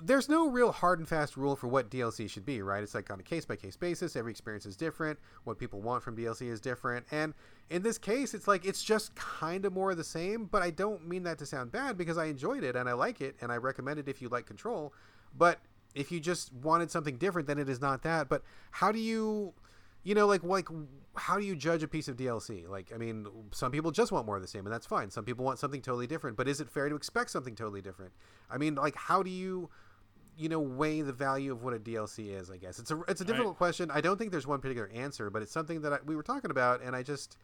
[0.01, 2.83] there's no real hard and fast rule for what DLC should be, right?
[2.83, 4.15] It's like on a case by case basis.
[4.15, 5.17] Every experience is different.
[5.45, 7.05] What people want from DLC is different.
[7.11, 7.33] And
[7.69, 10.69] in this case, it's like it's just kind of more of the same, but I
[10.69, 13.51] don't mean that to sound bad because I enjoyed it and I like it and
[13.51, 14.93] I recommend it if you like Control.
[15.37, 15.59] But
[15.93, 18.27] if you just wanted something different, then it is not that.
[18.27, 19.53] But how do you
[20.03, 20.67] you know like like
[21.15, 22.67] how do you judge a piece of DLC?
[22.67, 25.09] Like I mean, some people just want more of the same and that's fine.
[25.09, 28.11] Some people want something totally different, but is it fair to expect something totally different?
[28.51, 29.69] I mean, like how do you
[30.37, 32.49] you know weigh the value of what a DLC is?
[32.49, 33.91] I guess it's a it's a difficult question.
[33.91, 36.51] I don't think there's one particular answer, but it's something that I, we were talking
[36.51, 37.37] about, and I just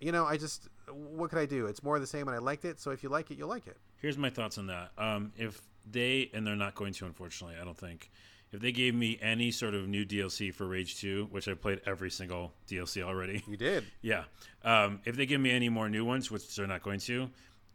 [0.00, 1.66] you know I just what could I do?
[1.66, 2.80] It's more of the same, and I liked it.
[2.80, 3.76] So if you like it, you'll like it.
[3.96, 4.90] Here's my thoughts on that.
[4.98, 5.60] Um, if
[5.90, 8.10] they and they're not going to, unfortunately, I don't think.
[8.52, 11.80] If they gave me any sort of new DLC for Rage 2, which I played
[11.84, 13.84] every single DLC already, You did.
[14.02, 14.22] yeah.
[14.64, 17.28] Um, if they give me any more new ones, which they're not going to,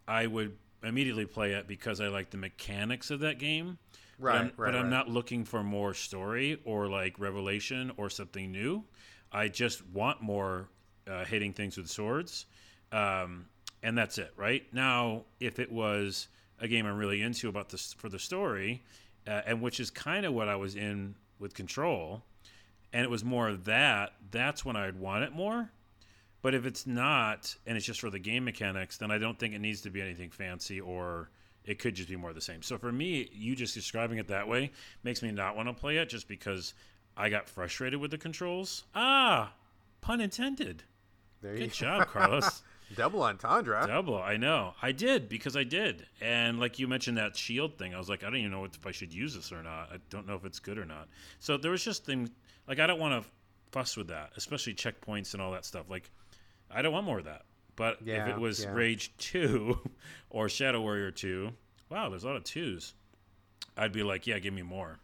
[0.07, 3.77] I would immediately play it because I like the mechanics of that game.
[4.21, 4.89] Right, but I'm, right, But I'm right.
[4.89, 8.83] not looking for more story or like revelation or something new.
[9.31, 10.69] I just want more
[11.07, 12.45] uh, hitting things with swords,
[12.91, 13.47] um,
[13.81, 14.31] and that's it.
[14.35, 16.27] Right now, if it was
[16.59, 18.83] a game I'm really into about this for the story,
[19.27, 22.21] uh, and which is kind of what I was in with Control,
[22.93, 24.13] and it was more of that.
[24.29, 25.71] That's when I'd want it more.
[26.43, 29.53] But if it's not, and it's just for the game mechanics, then I don't think
[29.53, 31.29] it needs to be anything fancy, or
[31.65, 32.61] it could just be more of the same.
[32.61, 34.71] So for me, you just describing it that way
[35.03, 36.73] makes me not want to play it, just because
[37.15, 38.83] I got frustrated with the controls.
[38.95, 39.53] Ah,
[40.01, 40.83] pun intended.
[41.41, 42.61] There you Good job, Carlos.
[42.95, 43.85] Double entendre.
[43.87, 44.17] Double.
[44.17, 44.73] I know.
[44.81, 46.05] I did because I did.
[46.19, 48.85] And like you mentioned that shield thing, I was like, I don't even know if
[48.85, 49.89] I should use this or not.
[49.93, 51.07] I don't know if it's good or not.
[51.39, 52.29] So there was just things
[52.67, 53.29] like I don't want to
[53.71, 55.89] fuss with that, especially checkpoints and all that stuff.
[55.89, 56.11] Like
[56.69, 57.43] I don't want more of that.
[57.75, 58.73] But if it was yeah.
[58.73, 59.79] Rage 2
[60.29, 61.51] or Shadow Warrior 2,
[61.89, 62.93] wow, there's a lot of twos.
[63.77, 64.99] I'd be like, yeah, give me more.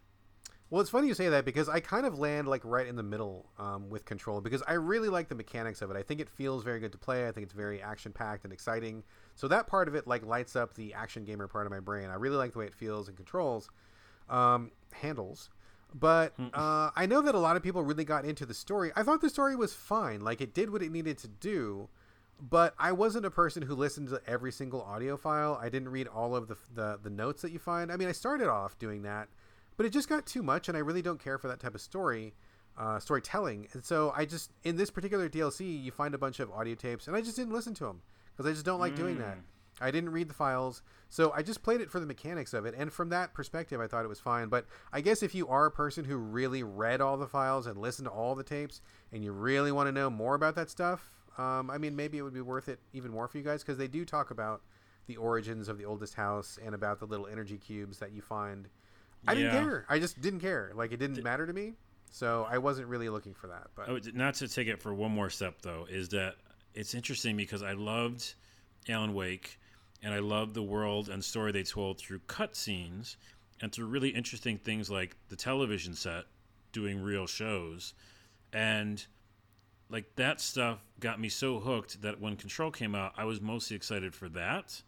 [0.69, 3.03] Well, it's funny you say that because I kind of land like right in the
[3.03, 5.95] middle um, with Control because I really like the mechanics of it.
[5.95, 7.25] I think it feels very good to play.
[7.25, 9.03] I think it's very action packed and exciting.
[9.35, 12.09] So that part of it like lights up the action gamer part of my brain.
[12.09, 13.69] I really like the way it feels and controls,
[14.29, 15.49] um, handles.
[15.95, 18.91] But uh, I know that a lot of people really got into the story.
[18.95, 20.19] I thought the story was fine.
[20.19, 21.87] Like it did what it needed to do.
[22.39, 25.59] But I wasn't a person who listened to every single audio file.
[25.59, 27.91] I didn't read all of the, the the notes that you find.
[27.91, 29.27] I mean, I started off doing that,
[29.75, 31.81] but it just got too much, and I really don't care for that type of
[31.81, 32.35] story,
[32.77, 33.67] uh, storytelling.
[33.73, 37.07] And so I just in this particular DLC, you find a bunch of audio tapes,
[37.07, 39.37] and I just didn't listen to them because I just don't like doing that.
[39.79, 42.73] I didn't read the files, so I just played it for the mechanics of it,
[42.75, 44.47] and from that perspective, I thought it was fine.
[44.47, 47.77] But I guess if you are a person who really read all the files and
[47.77, 51.11] listened to all the tapes, and you really want to know more about that stuff,
[51.37, 53.77] um, I mean, maybe it would be worth it even more for you guys because
[53.77, 54.61] they do talk about
[55.07, 58.67] the origins of the oldest house and about the little energy cubes that you find.
[59.27, 59.85] I didn't care.
[59.89, 60.71] I just didn't care.
[60.75, 61.73] Like it didn't matter to me,
[62.11, 63.67] so I wasn't really looking for that.
[63.75, 66.35] But Oh, not to take it for one more step though, is that
[66.73, 68.33] it's interesting because I loved
[68.89, 69.59] Alan Wake,
[70.03, 73.15] and I loved the world and story they told through cutscenes
[73.61, 76.25] and through really interesting things like the television set
[76.71, 77.93] doing real shows,
[78.53, 79.05] and
[79.89, 83.75] like that stuff got me so hooked that when Control came out, I was mostly
[83.75, 84.81] excited for that.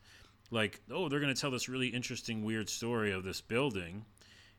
[0.51, 4.03] Like, oh, they're going to tell this really interesting, weird story of this building.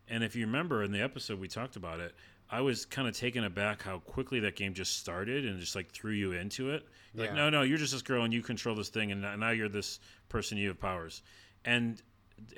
[0.08, 2.14] And if you remember in the episode we talked about it,
[2.48, 5.90] I was kind of taken aback how quickly that game just started and just like
[5.92, 6.86] threw you into it.
[7.14, 9.50] Like, no, no, you're just this girl and you control this thing, and now- now
[9.50, 10.58] you're this person.
[10.58, 11.22] You have powers.
[11.64, 12.00] And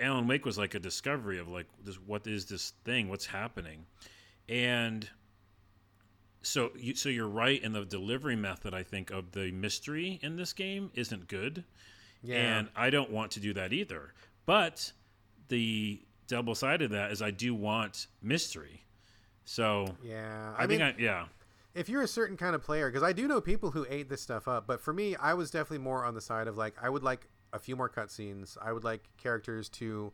[0.00, 3.08] Alan Wake was like a discovery of like, this, what is this thing?
[3.08, 3.84] What's happening?
[4.48, 5.08] And
[6.42, 8.74] so, you, so you're right in the delivery method.
[8.74, 11.64] I think of the mystery in this game isn't good
[12.22, 14.14] yeah, and I don't want to do that either.
[14.46, 14.92] But
[15.48, 18.84] the double side of that is I do want mystery.
[19.44, 20.54] So yeah.
[20.56, 21.24] I, I, mean, think I yeah.
[21.74, 24.22] if you're a certain kind of player, because I do know people who ate this
[24.22, 26.88] stuff up, but for me, I was definitely more on the side of like I
[26.88, 28.56] would like a few more cutscenes.
[28.62, 30.12] I would like characters to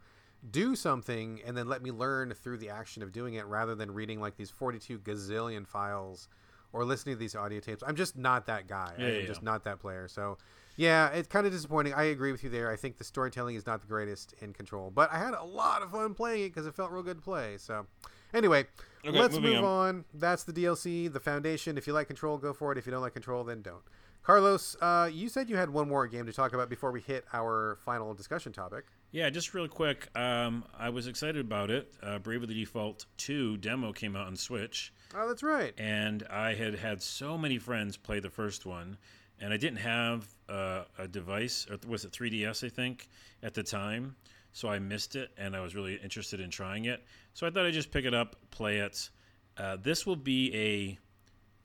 [0.50, 3.92] do something and then let me learn through the action of doing it, rather than
[3.92, 6.28] reading like these 42 gazillion files
[6.72, 7.82] or listening to these audio tapes.
[7.86, 8.94] I'm just not that guy.
[8.98, 9.50] Yeah, I'm yeah, just yeah.
[9.50, 10.08] not that player.
[10.08, 10.38] So.
[10.76, 11.92] Yeah, it's kind of disappointing.
[11.94, 12.70] I agree with you there.
[12.70, 15.82] I think the storytelling is not the greatest in Control, but I had a lot
[15.82, 17.56] of fun playing it because it felt real good to play.
[17.58, 17.84] So,
[18.32, 18.64] anyway,
[19.04, 19.64] Okay, let's move on.
[19.64, 20.04] on.
[20.14, 21.76] That's the DLC, the Foundation.
[21.78, 22.78] If you like Control, go for it.
[22.78, 23.82] If you don't like Control, then don't.
[24.22, 27.24] Carlos, uh, you said you had one more game to talk about before we hit
[27.32, 28.84] our final discussion topic.
[29.10, 30.08] Yeah, just real quick.
[30.16, 31.92] Um, I was excited about it.
[32.02, 34.92] Uh, the Default 2 demo came out on Switch.
[35.14, 35.72] Oh, that's right.
[35.78, 38.98] And I had had so many friends play the first one,
[39.40, 43.08] and I didn't have uh, a device, or was it 3DS, I think,
[43.42, 44.14] at the time.
[44.52, 47.02] So I missed it, and I was really interested in trying it.
[47.32, 49.08] So I thought I'd just pick it up, play it.
[49.56, 50.98] Uh, this will be a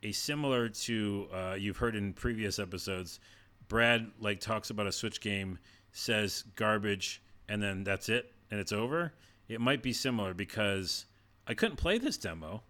[0.08, 3.20] a similar to uh, you've heard in previous episodes.
[3.68, 5.58] Brad like talks about a Switch game,
[5.94, 9.14] says garbage, and then that's it, and it's over.
[9.48, 11.06] It might be similar because
[11.48, 12.64] I couldn't play this demo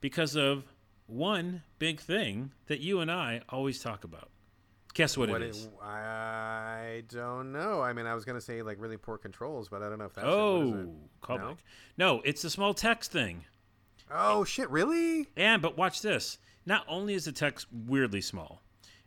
[0.00, 0.64] because of
[1.06, 4.30] one big thing that you and I always talk about.
[4.94, 5.68] Guess what, what it is?
[5.82, 7.82] I don't know.
[7.82, 10.06] I mean, I was going to say like really poor controls, but I don't know
[10.06, 10.26] if that's.
[10.26, 11.28] Oh, it.
[11.28, 11.56] No?
[11.98, 13.44] no, it's the small text thing.
[14.10, 14.70] Oh shit!
[14.70, 15.28] Really?
[15.36, 16.38] And but watch this.
[16.64, 18.62] Not only is the text weirdly small,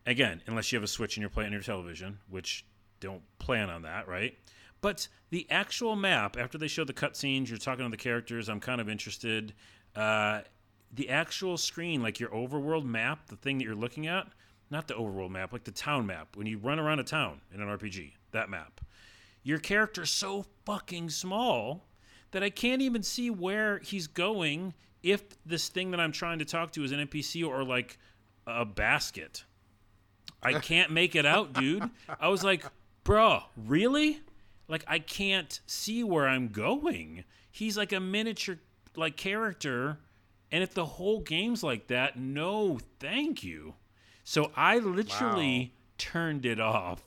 [0.05, 2.65] again, unless you have a switch and you're playing on your television, which
[2.99, 4.37] don't plan on that, right?
[4.81, 8.49] But the actual map, after they show the cutscenes, you're talking to the characters.
[8.49, 9.53] I'm kind of interested.
[9.95, 10.41] Uh,
[10.93, 14.27] the actual screen, like your overworld map, the thing that you're looking at,
[14.71, 17.61] not the overworld map, like the town map, when you run around a town in
[17.61, 18.81] an RPG, that map.
[19.43, 21.85] Your character's so fucking small
[22.31, 26.45] that I can't even see where he's going if this thing that I'm trying to
[26.45, 27.97] talk to is an NPC or like
[28.45, 29.43] a basket.
[30.41, 31.89] I can't make it out, dude.
[32.19, 32.65] I was like,
[33.03, 34.19] bro, really?
[34.69, 37.25] Like I can't see where I'm going.
[37.51, 38.59] He's like a miniature
[38.95, 39.97] like character,
[40.51, 43.73] and if the whole game's like that, no, thank you.
[44.23, 45.93] So I literally wow.
[45.97, 47.01] turned it off,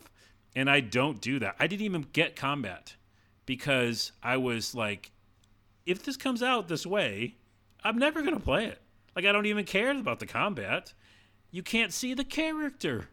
[0.55, 1.57] and I don't do that.
[1.59, 2.96] I didn't even get combat
[3.46, 5.12] because I was like,
[5.87, 7.37] if this comes out this way,
[7.85, 8.81] I'm never going to play it.
[9.14, 10.94] Like, I don't even care about the combat.
[11.51, 13.09] You can't see the character.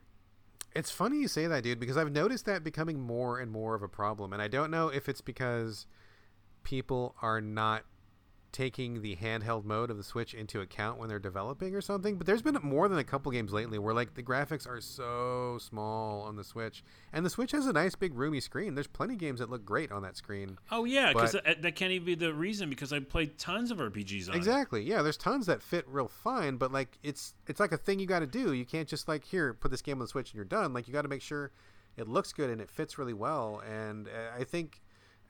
[0.76, 3.82] It's funny you say that, dude, because I've noticed that becoming more and more of
[3.82, 4.34] a problem.
[4.34, 5.88] And I don't know if it's because
[6.64, 7.84] people are not
[8.52, 12.18] taking the handheld mode of the Switch into account when they're developing or something.
[12.18, 15.58] But there's been more than a couple games lately where like the graphics are so
[15.60, 16.84] small on the Switch,
[17.14, 18.76] and the Switch has a nice big roomy screen.
[18.76, 20.58] There's plenty of games that look great on that screen.
[20.72, 23.78] Oh yeah, because that, that, can't even be the reason because I played tons of
[23.78, 24.82] RPGs on exactly.
[24.82, 24.88] It.
[24.88, 28.08] Yeah, there's tons that fit real fine, but like it's it's like a thing you
[28.08, 28.54] got to do.
[28.54, 30.74] You can't just like here put this game on the Switch and you're done.
[30.74, 31.52] Like you got to make sure
[31.98, 33.62] it looks good and it fits really well.
[33.70, 34.82] And uh, I think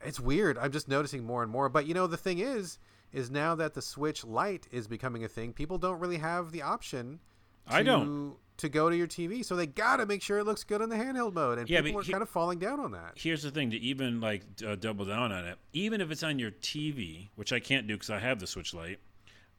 [0.04, 0.56] it's weird.
[0.58, 1.68] I'm just noticing more and more.
[1.68, 2.78] But you know the thing is
[3.12, 6.62] is now that the Switch Lite is becoming a thing, people don't really have the
[6.62, 7.20] option.
[7.68, 10.44] To, I don't to go to your TV, so they got to make sure it
[10.44, 12.78] looks good on the handheld mode, and yeah, people are he, kind of falling down
[12.78, 13.12] on that.
[13.16, 16.38] Here's the thing: to even like uh, double down on it, even if it's on
[16.38, 18.98] your TV, which I can't do because I have the Switch Lite,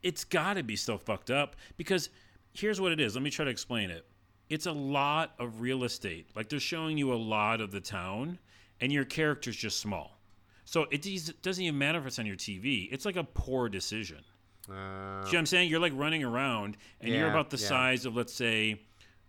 [0.03, 2.09] it's got to be still fucked up because
[2.53, 3.15] here's what it is.
[3.15, 4.05] Let me try to explain it.
[4.49, 6.27] It's a lot of real estate.
[6.35, 8.37] Like they're showing you a lot of the town,
[8.79, 10.20] and your character's just small.
[10.71, 12.87] So it doesn't even matter if it's on your TV.
[12.93, 14.19] It's like a poor decision.
[14.69, 15.69] Uh, See what I'm saying?
[15.69, 17.67] You're like running around, and yeah, you're about the yeah.
[17.67, 18.79] size of, let's say,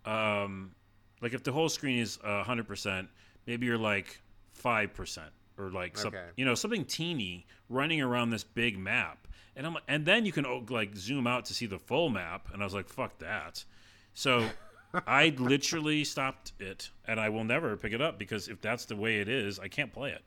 [0.05, 0.73] um,
[1.21, 3.09] like if the whole screen is uh, 100%,
[3.45, 4.21] maybe you're like
[4.63, 5.19] 5%
[5.57, 6.27] or like some, okay.
[6.37, 9.27] you know something teeny running around this big map.
[9.57, 12.53] And I'm and then you can oh, like zoom out to see the full map.
[12.53, 13.65] And I was like, fuck that.
[14.13, 14.47] So
[15.05, 18.95] I literally stopped it, and I will never pick it up because if that's the
[18.95, 20.21] way it is, I can't play it.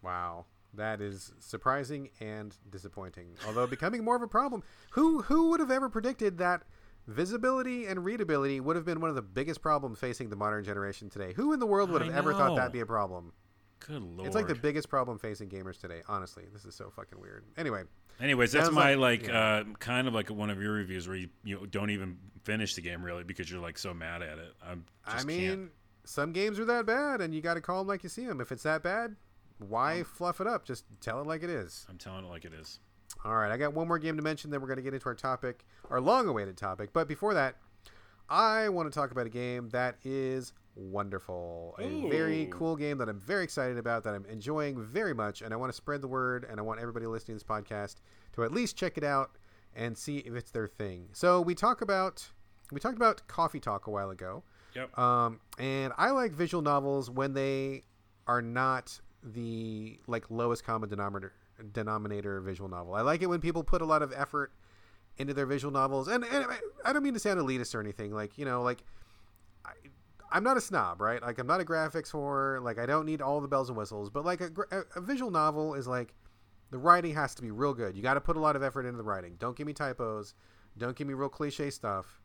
[0.00, 0.46] Wow.
[0.76, 3.28] That is surprising and disappointing.
[3.46, 4.62] Although becoming more of a problem.
[4.92, 6.62] Who who would have ever predicted that
[7.06, 11.10] visibility and readability would have been one of the biggest problems facing the modern generation
[11.10, 11.32] today?
[11.34, 13.32] Who in the world would have ever thought that'd be a problem?
[13.86, 14.26] Good lord.
[14.26, 16.44] It's like the biggest problem facing gamers today, honestly.
[16.52, 17.44] This is so fucking weird.
[17.56, 17.82] Anyway.
[18.20, 19.38] Anyways, that's my like, like yeah.
[19.38, 22.80] uh, kind of like one of your reviews where you you don't even finish the
[22.80, 24.54] game really because you're like so mad at it.
[24.64, 25.70] I'm I mean, can't.
[26.04, 28.40] some games are that bad and you got to call them like you see them.
[28.40, 29.16] If it's that bad,
[29.58, 30.64] why fluff it up?
[30.64, 31.86] Just tell it like it is.
[31.88, 32.80] I'm telling it like it is.
[33.24, 35.06] All right, I got one more game to mention, then we're going to get into
[35.06, 36.92] our topic, our long awaited topic.
[36.92, 37.56] But before that,
[38.28, 41.76] I want to talk about a game that is wonderful.
[41.78, 45.54] A very cool game that I'm very excited about, that I'm enjoying very much, and
[45.54, 47.96] I want to spread the word, and I want everybody listening to this podcast
[48.32, 49.36] to at least check it out
[49.74, 51.08] and see if it's their thing.
[51.12, 52.26] So we talk about
[52.72, 54.42] we talked about Coffee Talk a while ago.
[54.74, 54.98] Yep.
[54.98, 57.82] Um, and I like visual novels when they
[58.26, 61.32] are not the like lowest common denominator
[61.72, 62.94] denominator visual novel.
[62.94, 64.52] I like it when people put a lot of effort
[65.16, 66.46] into their visual novels, and, and
[66.84, 68.12] I don't mean to sound elitist or anything.
[68.12, 68.84] Like you know, like
[69.64, 69.70] I,
[70.30, 71.22] I'm not a snob, right?
[71.22, 72.62] Like I'm not a graphics whore.
[72.62, 75.30] Like I don't need all the bells and whistles, but like a, a, a visual
[75.30, 76.14] novel is like
[76.70, 77.96] the writing has to be real good.
[77.96, 79.36] You got to put a lot of effort into the writing.
[79.38, 80.34] Don't give me typos.
[80.76, 82.20] Don't give me real cliche stuff.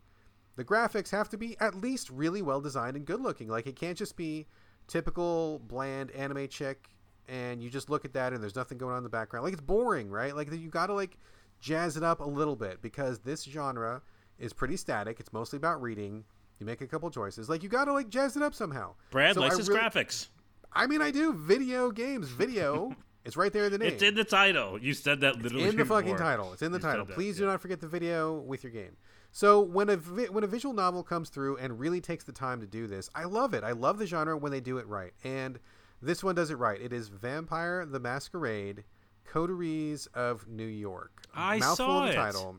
[0.56, 3.48] the graphics have to be at least really well designed and good looking.
[3.48, 4.48] Like it can't just be
[4.90, 6.90] typical bland anime chick
[7.30, 9.44] and you just look at that and there's nothing going on in the background.
[9.44, 10.36] Like it's boring, right?
[10.36, 11.18] Like you got to like
[11.62, 14.02] jazz it up a little bit because this genre
[14.40, 15.20] is pretty static.
[15.20, 16.26] It's mostly about reading.
[16.60, 17.48] You make a couple choices.
[17.48, 18.96] Like you got to like jazz it up somehow.
[19.12, 20.28] Brad so likes his graphics.
[20.74, 22.30] I mean, I do video games.
[22.30, 22.96] Video.
[23.26, 23.94] it's right there in the name.
[23.94, 24.80] It's in the title.
[24.80, 26.54] You said that literally it's in the fucking title.
[26.54, 27.06] It's in the you title.
[27.06, 27.46] Please yeah.
[27.46, 28.98] do not forget the video with your game.
[29.40, 32.60] So when a vi- when a visual novel comes through and really takes the time
[32.60, 33.64] to do this, I love it.
[33.64, 35.60] I love the genre when they do it right, and
[36.02, 36.78] this one does it right.
[36.82, 38.84] It is Vampire the Masquerade,
[39.24, 41.24] Coteries of New York.
[41.34, 42.16] I Mouthful saw it.
[42.16, 42.58] Title.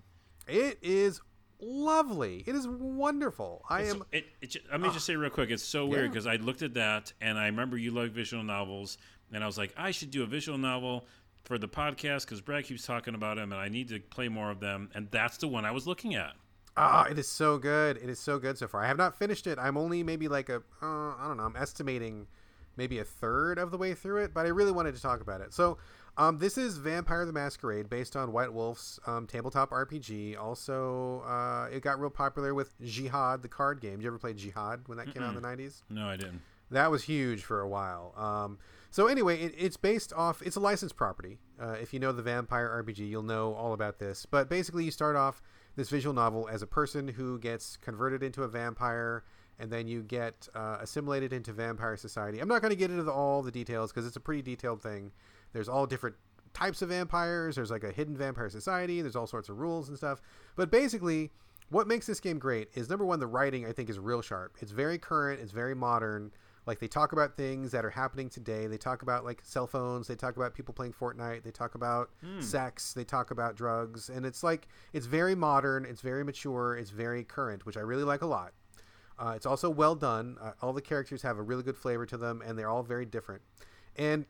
[0.49, 1.21] It is
[1.61, 2.45] lovely.
[2.47, 3.63] It is wonderful.
[3.69, 4.05] I it's, am.
[4.11, 5.51] It, it, let me uh, just say real quick.
[5.51, 6.33] It's so weird because yeah.
[6.33, 8.97] I looked at that and I remember you like visual novels,
[9.35, 11.05] and I was like, I should do a visual novel
[11.45, 14.51] for the podcast because Brad keeps talking about them, and I need to play more
[14.51, 14.89] of them.
[14.95, 16.33] And that's the one I was looking at.
[16.77, 17.97] Ah, it is so good.
[17.97, 18.83] It is so good so far.
[18.83, 19.59] I have not finished it.
[19.59, 21.45] I'm only maybe like a, uh, I don't know.
[21.45, 22.27] I'm estimating
[22.77, 25.41] maybe a third of the way through it, but I really wanted to talk about
[25.41, 25.53] it.
[25.53, 25.79] So,
[26.17, 30.39] um, this is Vampire the Masquerade, based on White Wolf's um, tabletop RPG.
[30.39, 33.97] Also, uh, it got real popular with Jyhad, the card game.
[33.97, 35.15] Did you ever play Jyhad when that Mm-mm.
[35.15, 35.83] came out in the 90s?
[35.89, 36.43] No, I didn't.
[36.71, 38.13] That was huge for a while.
[38.17, 38.59] Um,
[38.91, 40.43] so anyway, it, it's based off.
[40.43, 41.39] It's a licensed property.
[41.61, 44.27] Uh, if you know the Vampire RPG, you'll know all about this.
[44.27, 45.43] But basically, you start off
[45.81, 49.25] this visual novel as a person who gets converted into a vampire
[49.59, 52.39] and then you get uh, assimilated into vampire society.
[52.39, 54.83] I'm not going to get into the, all the details because it's a pretty detailed
[54.83, 55.11] thing.
[55.55, 56.17] There's all different
[56.53, 57.57] types of vampires.
[57.57, 59.01] There's like a hidden vampire society.
[59.01, 60.21] There's all sorts of rules and stuff.
[60.55, 61.31] But basically,
[61.71, 64.59] what makes this game great is number one, the writing I think is real sharp.
[64.61, 65.41] It's very current.
[65.41, 66.31] It's very modern.
[66.71, 68.69] Like they talk about things that are happening today.
[68.69, 70.07] They talk about like cell phones.
[70.07, 71.43] They talk about people playing Fortnite.
[71.43, 72.41] They talk about mm.
[72.41, 72.93] sex.
[72.93, 74.09] They talk about drugs.
[74.09, 75.85] And it's like it's very modern.
[75.85, 76.77] It's very mature.
[76.77, 78.53] It's very current, which I really like a lot.
[79.19, 80.37] Uh, it's also well done.
[80.41, 83.05] Uh, all the characters have a really good flavor to them, and they're all very
[83.05, 83.43] different.
[83.97, 84.25] And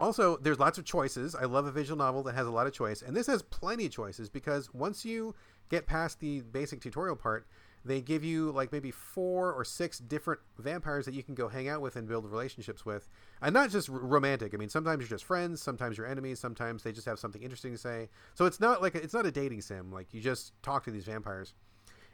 [0.00, 1.36] also, there's lots of choices.
[1.36, 3.86] I love a visual novel that has a lot of choice, and this has plenty
[3.86, 5.36] of choices because once you
[5.70, 7.46] get past the basic tutorial part,
[7.84, 11.68] they give you like maybe four or six different vampires that you can go hang
[11.68, 13.08] out with and build relationships with,
[13.42, 14.54] and not just r- romantic.
[14.54, 17.72] I mean, sometimes you're just friends, sometimes you're enemies, sometimes they just have something interesting
[17.72, 18.08] to say.
[18.34, 19.92] So it's not like a, it's not a dating sim.
[19.92, 21.54] Like you just talk to these vampires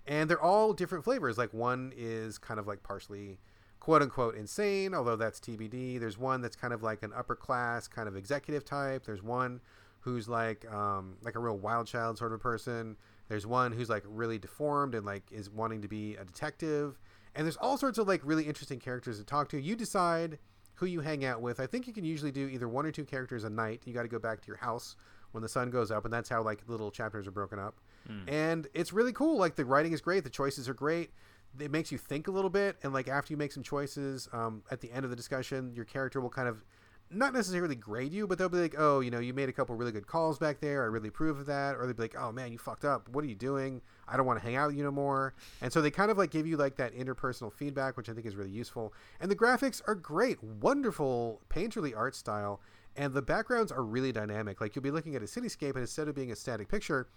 [0.07, 1.39] and they're all different flavors.
[1.39, 3.39] Like one is kind of like partially
[3.79, 6.01] quote unquote insane, although that's TBD.
[6.01, 9.05] There's one that's kind of like an upper class kind of executive type.
[9.05, 9.61] There's one
[10.01, 12.97] who's like um, like a real wild child sort of person.
[13.31, 16.99] There's one who's like really deformed and like is wanting to be a detective.
[17.37, 19.61] And there's all sorts of like really interesting characters to talk to.
[19.61, 20.41] You decide
[20.75, 21.61] who you hang out with.
[21.61, 23.83] I think you can usually do either one or two characters a night.
[23.85, 24.97] You got to go back to your house
[25.31, 27.77] when the sun goes up, and that's how like little chapters are broken up.
[28.11, 28.33] Mm.
[28.33, 29.39] And it's really cool.
[29.39, 31.13] Like the writing is great, the choices are great.
[31.61, 34.65] It makes you think a little bit, and like after you make some choices, um,
[34.73, 36.65] at the end of the discussion, your character will kind of
[37.11, 39.75] not necessarily grade you, but they'll be like, "Oh, you know, you made a couple
[39.75, 40.83] really good calls back there.
[40.83, 43.09] I really approve of that." Or they'll be like, "Oh man, you fucked up.
[43.09, 43.83] What are you doing?
[44.07, 46.19] I don't want to hang out with you no more." And so they kind of
[46.19, 48.95] like give you like that interpersonal feedback, which I think is really useful.
[49.21, 52.61] And the graphics are great, wonderful painterly art style,
[52.97, 54.61] and the backgrounds are really dynamic.
[54.61, 57.09] Like you'll be looking at a cityscape, and instead of being a static picture,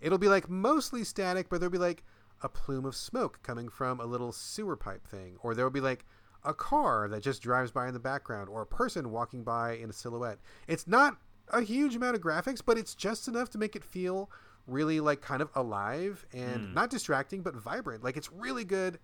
[0.00, 2.04] it'll be like mostly static, but there'll be like
[2.42, 6.04] a plume of smoke coming from a little sewer pipe thing, or there'll be like
[6.48, 9.90] a car that just drives by in the background, or a person walking by in
[9.90, 10.38] a silhouette.
[10.66, 11.18] It's not
[11.50, 14.30] a huge amount of graphics, but it's just enough to make it feel
[14.66, 16.74] really like kind of alive and mm.
[16.74, 18.02] not distracting, but vibrant.
[18.02, 18.98] Like it's really good.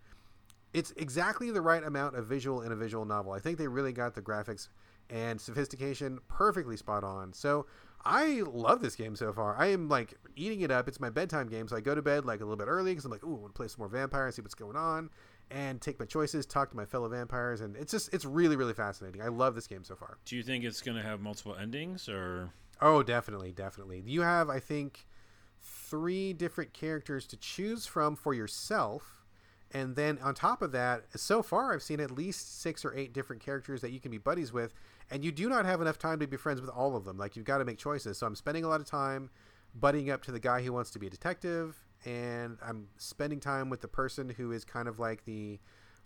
[0.73, 3.33] It's exactly the right amount of visual in a visual novel.
[3.33, 4.69] I think they really got the graphics
[5.11, 7.33] and sophistication perfectly spot on.
[7.33, 7.67] So
[8.05, 9.57] I love this game so far.
[9.57, 10.89] I am like eating it up.
[10.89, 13.05] It's my bedtime game, so I go to bed like a little bit early because
[13.05, 15.11] I'm like, ooh, I want to play some more vampire, see what's going on,
[15.55, 18.75] and take my choices, talk to my fellow vampires, and it's just it's really really
[18.75, 19.23] fascinating.
[19.23, 20.19] I love this game so far.
[20.25, 22.51] Do you think it's going to have multiple endings or?
[22.81, 24.03] Oh, definitely, definitely.
[24.05, 25.07] You have, I think,
[25.63, 29.25] three different characters to choose from for yourself
[29.75, 33.13] and then on top of that, so far I've seen at least six or eight
[33.13, 34.73] different characters that you can be buddies with,
[35.11, 37.19] and you do not have enough time to be friends with all of them.
[37.19, 38.17] Like you've got to make choices.
[38.17, 39.31] So I'm spending a lot of time
[39.79, 43.71] buddying up to the guy who wants to be a detective, and I'm spending time
[43.71, 45.59] with the person who is kind of like the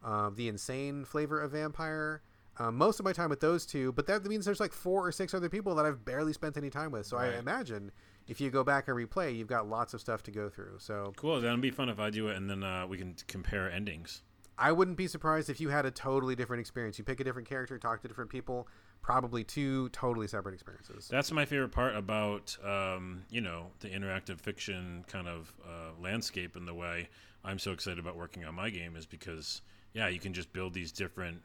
[0.04, 2.22] uh, the insane flavor of vampire.
[2.60, 5.12] Um, most of my time with those two, but that means there's like four or
[5.12, 7.06] six other people that I've barely spent any time with.
[7.06, 7.34] So right.
[7.34, 7.92] I imagine
[8.26, 10.74] if you go back and replay, you've got lots of stuff to go through.
[10.78, 11.40] So cool.
[11.40, 14.22] That'll be fun if I do it, and then uh, we can compare endings.
[14.58, 16.98] I wouldn't be surprised if you had a totally different experience.
[16.98, 18.66] You pick a different character, talk to different people.
[19.08, 21.08] Probably two totally separate experiences.
[21.08, 26.56] That's my favorite part about um, you know the interactive fiction kind of uh, landscape
[26.56, 27.08] and the way
[27.42, 29.62] I'm so excited about working on my game is because
[29.94, 31.40] yeah, you can just build these different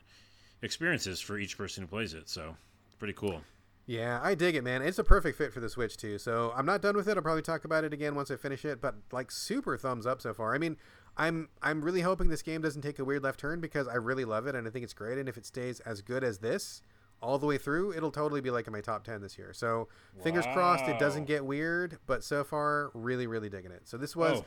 [0.62, 2.28] experiences for each person who plays it.
[2.28, 2.58] So
[3.00, 3.40] pretty cool.
[3.86, 4.82] Yeah, I dig it, man.
[4.82, 6.18] It's a perfect fit for the Switch too.
[6.18, 7.16] So I'm not done with it.
[7.16, 8.82] I'll probably talk about it again once I finish it.
[8.82, 10.54] But like, super thumbs up so far.
[10.54, 10.76] I mean,
[11.16, 14.26] I'm I'm really hoping this game doesn't take a weird left turn because I really
[14.26, 15.18] love it and I think it's great.
[15.18, 16.82] And if it stays as good as this
[17.24, 19.54] all the way through, it'll totally be like in my top ten this year.
[19.54, 19.88] So
[20.22, 21.98] fingers crossed it doesn't get weird.
[22.06, 23.88] But so far, really, really digging it.
[23.88, 24.46] So this was Oh,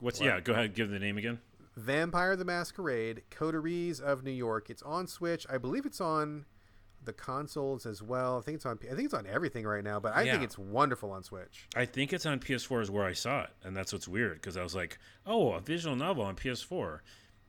[0.00, 0.40] what's yeah?
[0.40, 1.38] Go ahead, give the name again.
[1.76, 4.70] Vampire the Masquerade, Coteries of New York.
[4.70, 5.46] It's on Switch.
[5.50, 6.44] I believe it's on
[7.04, 8.38] the consoles as well.
[8.38, 8.78] I think it's on.
[8.90, 10.00] I think it's on everything right now.
[10.00, 11.68] But I think it's wonderful on Switch.
[11.76, 14.56] I think it's on PS4 is where I saw it, and that's what's weird because
[14.56, 17.00] I was like, oh, a visual novel on PS4,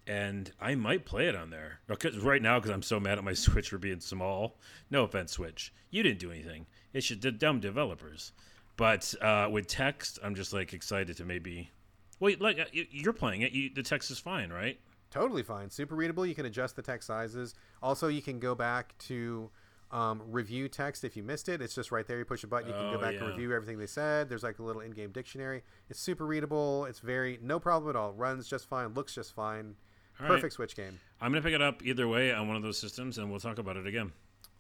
[0.08, 1.80] and I might play it on there.
[1.88, 4.58] Because right now, because I'm so mad at my Switch for being small.
[4.90, 6.66] No offense, Switch, you didn't do anything.
[6.94, 8.32] It's just the dumb developers.
[8.78, 11.72] But uh, with text, I'm just like excited to maybe.
[12.20, 13.52] Wait, like uh, you- you're playing it.
[13.52, 14.80] You, the text is fine, right?
[15.12, 15.70] Totally fine.
[15.70, 16.26] Super readable.
[16.26, 17.56] You can adjust the text sizes.
[17.82, 19.50] Also, you can go back to
[19.92, 21.62] um, review text if you missed it.
[21.62, 22.18] It's just right there.
[22.18, 22.68] You push a button.
[22.68, 24.28] You can Oh, go back and review everything they said.
[24.28, 25.64] There's like a little in-game dictionary.
[25.90, 26.84] It's super readable.
[26.86, 28.12] It's very no problem at all.
[28.12, 28.94] Runs just fine.
[28.94, 29.76] Looks just fine.
[30.20, 30.36] All right.
[30.36, 31.00] Perfect Switch game.
[31.22, 33.58] I'm gonna pick it up either way on one of those systems, and we'll talk
[33.58, 34.12] about it again.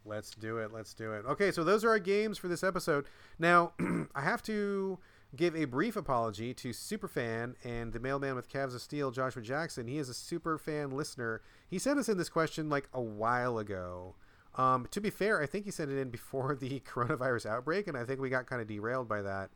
[0.06, 0.72] Let's do it.
[0.72, 1.26] Let's do it.
[1.26, 3.06] Okay, so those are our games for this episode.
[3.40, 3.74] Now,
[4.16, 5.00] I have to
[5.36, 9.88] give a brief apology to Superfan and the mailman with Calves of Steel, Joshua Jackson.
[9.88, 11.42] He is a Superfan listener.
[11.68, 14.16] He sent us in this question like a while ago.
[14.58, 17.98] Um, to be fair, I think he sent it in before the coronavirus outbreak, and
[17.98, 19.50] I think we got kind of derailed by that.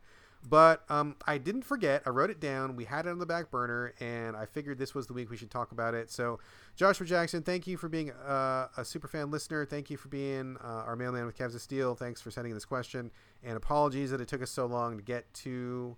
[0.48, 2.02] But um, I didn't forget.
[2.06, 2.74] I wrote it down.
[2.74, 5.36] We had it on the back burner, and I figured this was the week we
[5.36, 6.10] should talk about it.
[6.10, 6.40] So,
[6.76, 9.66] Joshua Jackson, thank you for being uh, a super fan listener.
[9.66, 11.94] Thank you for being uh, our mailman with Calves of Steel.
[11.94, 13.10] Thanks for sending this question,
[13.42, 15.96] and apologies that it took us so long to get to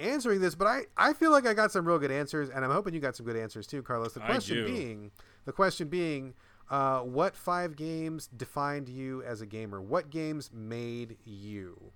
[0.00, 0.56] answering this.
[0.56, 3.00] But I, I feel like I got some real good answers, and I'm hoping you
[3.00, 4.14] got some good answers too, Carlos.
[4.14, 5.10] The question being,
[5.44, 6.34] the question being,
[6.68, 9.80] uh, what five games defined you as a gamer?
[9.80, 11.92] What games made you?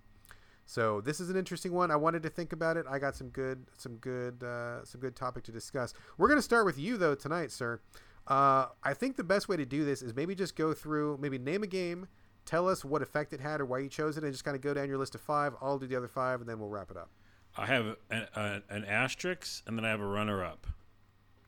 [0.68, 1.90] So this is an interesting one.
[1.90, 2.84] I wanted to think about it.
[2.90, 5.94] I got some good, some good, uh, some good topic to discuss.
[6.18, 7.80] We're going to start with you though tonight, sir.
[8.26, 11.38] Uh, I think the best way to do this is maybe just go through, maybe
[11.38, 12.06] name a game,
[12.44, 14.60] tell us what effect it had or why you chose it, and just kind of
[14.60, 15.54] go down your list of five.
[15.62, 17.08] I'll do the other five, and then we'll wrap it up.
[17.56, 20.66] I have an, an asterisk, and then I have a runner-up.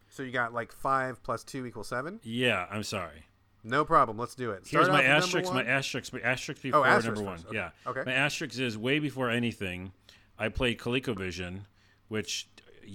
[0.09, 2.21] So you got like five plus two equals seven.
[2.23, 3.27] Yeah, I'm sorry.
[3.63, 4.19] No problem.
[4.19, 4.67] Let's do it.
[4.67, 5.53] Here's my asterisk.
[5.53, 6.13] My asterisk.
[6.13, 7.41] My asterisk before asterisk number one.
[7.47, 7.57] Okay.
[7.57, 7.71] Yeah.
[7.87, 8.03] Okay.
[8.07, 9.93] My asterisk is way before anything.
[10.39, 11.61] I played ColecoVision,
[12.09, 12.49] which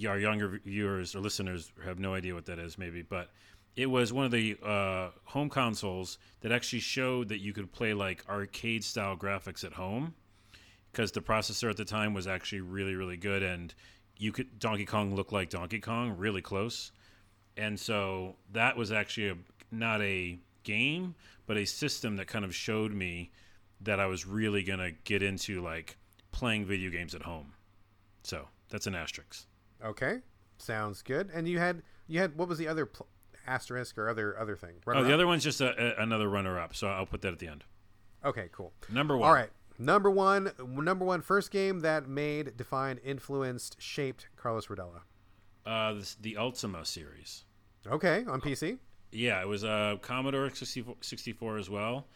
[0.06, 3.30] our younger viewers or listeners have no idea what that is, maybe, but
[3.76, 7.94] it was one of the uh, home consoles that actually showed that you could play
[7.94, 10.14] like arcade style graphics at home
[10.90, 13.74] because the processor at the time was actually really really good and
[14.18, 16.90] you could Donkey Kong looked like Donkey Kong really close
[17.56, 19.36] and so that was actually a,
[19.70, 21.14] not a game
[21.46, 23.30] but a system that kind of showed me
[23.80, 25.96] that I was really gonna get into like
[26.32, 27.54] playing video games at home
[28.22, 29.46] so that's an asterisk
[29.84, 30.20] Okay,
[30.58, 31.30] sounds good.
[31.34, 33.06] And you had you had what was the other pl-
[33.46, 34.74] asterisk or other other thing?
[34.86, 37.38] oh the other one's just a, a, another runner up so I'll put that at
[37.38, 37.64] the end
[38.24, 38.72] Okay, cool.
[38.90, 39.50] number one All right.
[39.78, 45.02] Number one, number one, first game that made, defined, influenced, shaped Carlos Rodella.
[45.66, 47.44] uh, this, the Ultima series
[47.86, 48.78] Okay, on PC.
[49.12, 52.06] Yeah, it was uh, Commodore 64, 64 as well.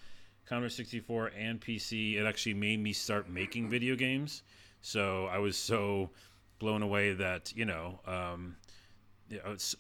[0.47, 2.16] Commodore 64 and PC.
[2.16, 4.43] It actually made me start making video games.
[4.82, 6.11] So I was so
[6.59, 8.57] blown away that, you know, um,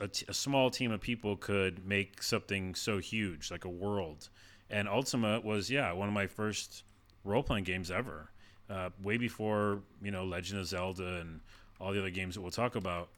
[0.00, 4.28] a small team of people could make something so huge, like a world.
[4.70, 6.84] And Ultima was, yeah, one of my first
[7.24, 8.30] role playing games ever.
[8.68, 11.40] Uh, way before, you know, Legend of Zelda and
[11.80, 13.08] all the other games that we'll talk about.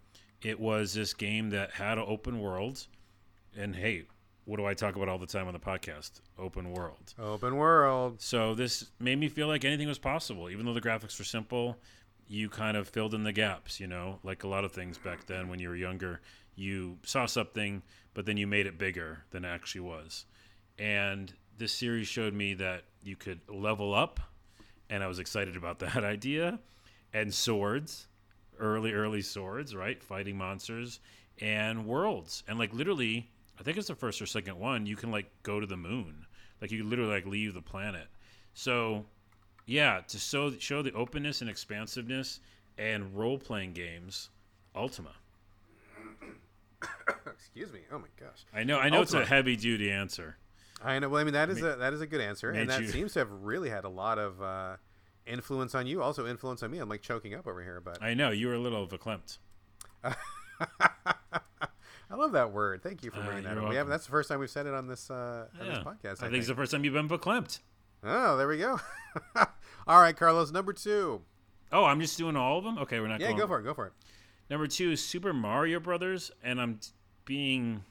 [0.40, 2.86] It was this game that had an open world
[3.57, 4.05] and hey,
[4.45, 6.21] what do I talk about all the time on the podcast?
[6.39, 7.15] Open world.
[7.19, 8.21] Open world.
[8.21, 11.77] So this made me feel like anything was possible, even though the graphics were simple.
[12.27, 15.27] You kind of filled in the gaps, you know, like a lot of things back
[15.27, 16.21] then when you were younger.
[16.55, 17.83] You saw something,
[18.15, 20.25] but then you made it bigger than it actually was.
[20.79, 24.21] And this series showed me that you could level up,
[24.91, 26.59] and I was excited about that idea.
[27.15, 28.07] And swords,
[28.59, 30.03] early, early swords, right?
[30.03, 31.01] Fighting monsters
[31.41, 32.43] and worlds.
[32.49, 35.61] And like literally, I think it's the first or second one, you can like go
[35.61, 36.27] to the moon.
[36.61, 38.07] Like you literally like leave the planet.
[38.55, 39.05] So
[39.67, 42.41] yeah, to show show the openness and expansiveness
[42.79, 44.31] and role playing games,
[44.75, 45.13] Ultima.
[47.27, 47.81] Excuse me.
[47.93, 48.45] Oh my gosh.
[48.55, 50.37] I know I know it's a heavy duty answer.
[50.85, 51.09] I know.
[51.09, 53.13] Well, I mean that is a that is a good answer, and that you- seems
[53.15, 54.77] to have really had a lot of uh,
[55.27, 56.03] influence on you.
[56.03, 56.79] Also, influence on me.
[56.79, 59.39] I'm like choking up over here, but I know you were a little verklempt.
[62.13, 62.83] I love that word.
[62.83, 63.71] Thank you for Uh, bringing that you're up.
[63.71, 66.23] We have that's the first time we've said it on this uh, on this podcast.
[66.23, 67.61] I I, think it's the first time you've been verklempt.
[68.05, 68.79] Oh, there we go.
[69.87, 71.23] All right, Carlos, number two.
[71.73, 72.79] Oh, I'm just doing all of them.
[72.79, 73.21] Okay, we're not.
[73.21, 73.63] Yeah, going go for it.
[73.63, 73.93] Go for it.
[74.51, 76.81] Number two is Super Mario Brothers, and I'm
[77.25, 77.83] being,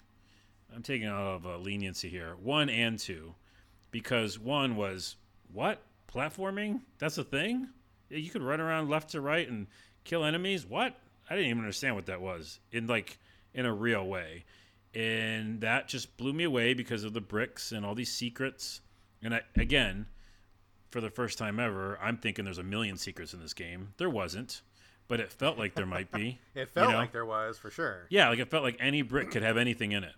[0.75, 2.35] I'm taking a lot of uh, leniency here.
[2.43, 3.33] One and two,
[3.89, 5.15] because one was
[5.51, 5.81] what
[6.13, 6.81] platforming?
[6.99, 7.69] That's a thing.
[8.09, 9.65] Yeah, You could run around left to right and
[10.03, 10.65] kill enemies.
[10.65, 10.95] What?
[11.29, 13.17] I didn't even understand what that was in like
[13.53, 14.45] in a real way,
[14.93, 18.81] and that just blew me away because of the bricks and all these secrets.
[19.23, 20.07] And I again,
[20.89, 23.93] for the first time ever, I'm thinking there's a million secrets in this game.
[23.97, 24.61] There wasn't,
[25.07, 26.39] but it felt like there might be.
[26.55, 26.97] It felt know?
[26.97, 28.07] like there was for sure.
[28.09, 30.13] Yeah, like it felt like any brick could have anything in it.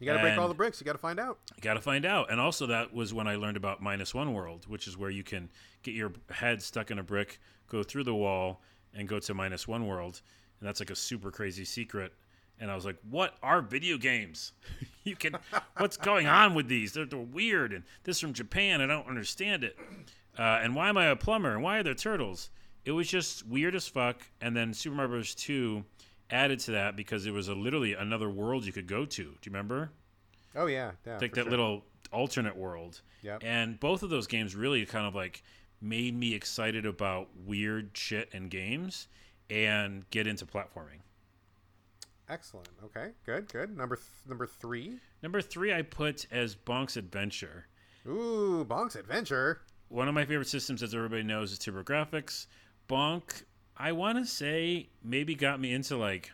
[0.00, 0.80] You got to break all the bricks.
[0.80, 1.38] You got to find out.
[1.54, 2.30] You got to find out.
[2.30, 5.22] And also, that was when I learned about minus one world, which is where you
[5.22, 5.50] can
[5.82, 8.62] get your head stuck in a brick, go through the wall,
[8.94, 10.22] and go to minus one world.
[10.58, 12.14] And that's like a super crazy secret.
[12.60, 14.52] And I was like, what are video games?
[15.04, 15.36] you can,
[15.78, 16.92] what's going on with these?
[16.92, 17.72] They're, they're weird.
[17.72, 18.80] And this from Japan.
[18.80, 19.78] I don't understand it.
[20.38, 21.52] Uh, and why am I a plumber?
[21.54, 22.50] And why are there turtles?
[22.84, 24.22] It was just weird as fuck.
[24.40, 25.34] And then Super Mario Bros.
[25.34, 25.84] 2
[26.30, 29.22] added to that because it was a, literally another world you could go to.
[29.22, 29.90] Do you remember?
[30.54, 31.18] Oh yeah, yeah.
[31.20, 31.50] like that sure.
[31.50, 33.00] little alternate world.
[33.22, 33.42] Yep.
[33.44, 35.42] And both of those games really kind of like
[35.80, 39.08] made me excited about weird shit in games
[39.48, 41.00] and get into platforming.
[42.30, 42.68] Excellent.
[42.84, 43.76] Okay, good, good.
[43.76, 44.98] Number th- number three.
[45.20, 47.66] Number three, I put as Bonk's Adventure.
[48.06, 49.62] Ooh, Bonk's Adventure.
[49.88, 52.46] One of my favorite systems, as everybody knows, is TurboGrafx.
[52.88, 53.42] Bonk,
[53.76, 56.30] I want to say, maybe got me into like,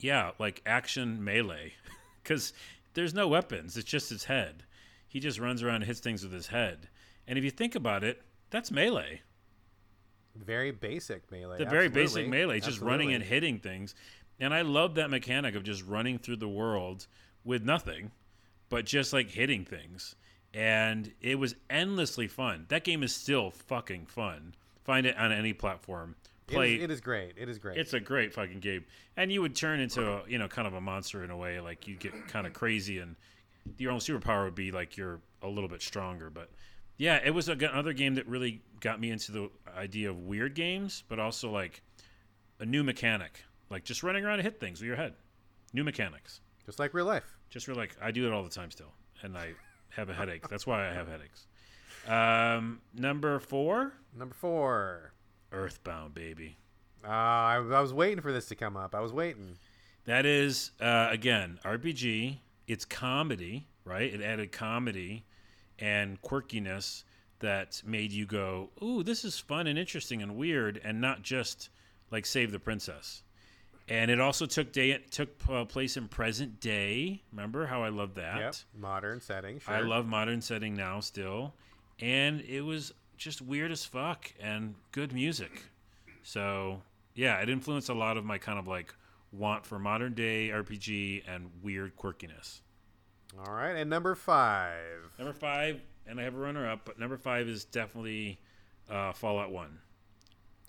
[0.00, 1.74] yeah, like action melee,
[2.22, 2.52] because
[2.94, 3.76] there's no weapons.
[3.76, 4.64] It's just his head.
[5.06, 6.88] He just runs around and hits things with his head.
[7.28, 9.22] And if you think about it, that's melee.
[10.36, 11.58] Very basic melee.
[11.58, 12.60] the very basic melee.
[12.60, 13.94] Just running and hitting things.
[14.40, 17.06] And I love that mechanic of just running through the world
[17.44, 18.10] with nothing,
[18.68, 20.14] but just like hitting things.
[20.54, 22.66] And it was endlessly fun.
[22.68, 24.54] That game is still fucking fun.
[24.84, 26.16] Find it on any platform.
[26.48, 26.74] It is- Play.
[26.80, 27.34] it is great.
[27.36, 27.76] It is great.
[27.78, 28.84] it's a great fucking game.
[29.16, 31.60] And you would turn into a, you know, kind of a monster in a way.
[31.60, 33.14] Like you get kind of crazy and
[33.78, 36.28] your own superpower would be like you're a little bit stronger.
[36.30, 36.50] But
[36.96, 40.54] yeah, it was a, another game that really got me into the idea of weird
[40.54, 41.82] games, but also like
[42.58, 45.14] a new mechanic, like just running around and hit things with your head.
[45.72, 46.40] New mechanics.
[46.66, 47.36] just like real life.
[47.48, 48.92] Just for like I do it all the time still,
[49.22, 49.52] and I
[49.90, 50.48] have a headache.
[50.48, 51.46] That's why I have headaches.
[52.08, 55.12] Um, number four, Number four.
[55.52, 56.56] Earthbound, baby.
[57.04, 58.94] Uh, I, I was waiting for this to come up.
[58.94, 59.56] I was waiting.
[60.04, 62.38] That is uh, again RPG.
[62.68, 64.12] It's comedy, right?
[64.14, 65.24] It added comedy
[65.78, 67.02] and quirkiness
[67.40, 71.68] that made you go, "Ooh, this is fun and interesting and weird," and not just
[72.10, 73.22] like Save the Princess.
[73.90, 77.22] And it also took day took uh, place in present day.
[77.32, 78.38] Remember how I love that?
[78.38, 78.54] Yep.
[78.78, 79.58] Modern setting.
[79.58, 79.74] Sure.
[79.74, 81.54] I love modern setting now still,
[81.98, 85.64] and it was just weird as fuck and good music.
[86.22, 86.82] So
[87.14, 88.94] yeah, it influenced a lot of my kind of like
[89.32, 92.60] want for modern day RPG and weird quirkiness.
[93.44, 95.12] All right, and number five.
[95.18, 98.40] Number five, and I have a runner up, but number five is definitely
[98.88, 99.78] uh, Fallout One,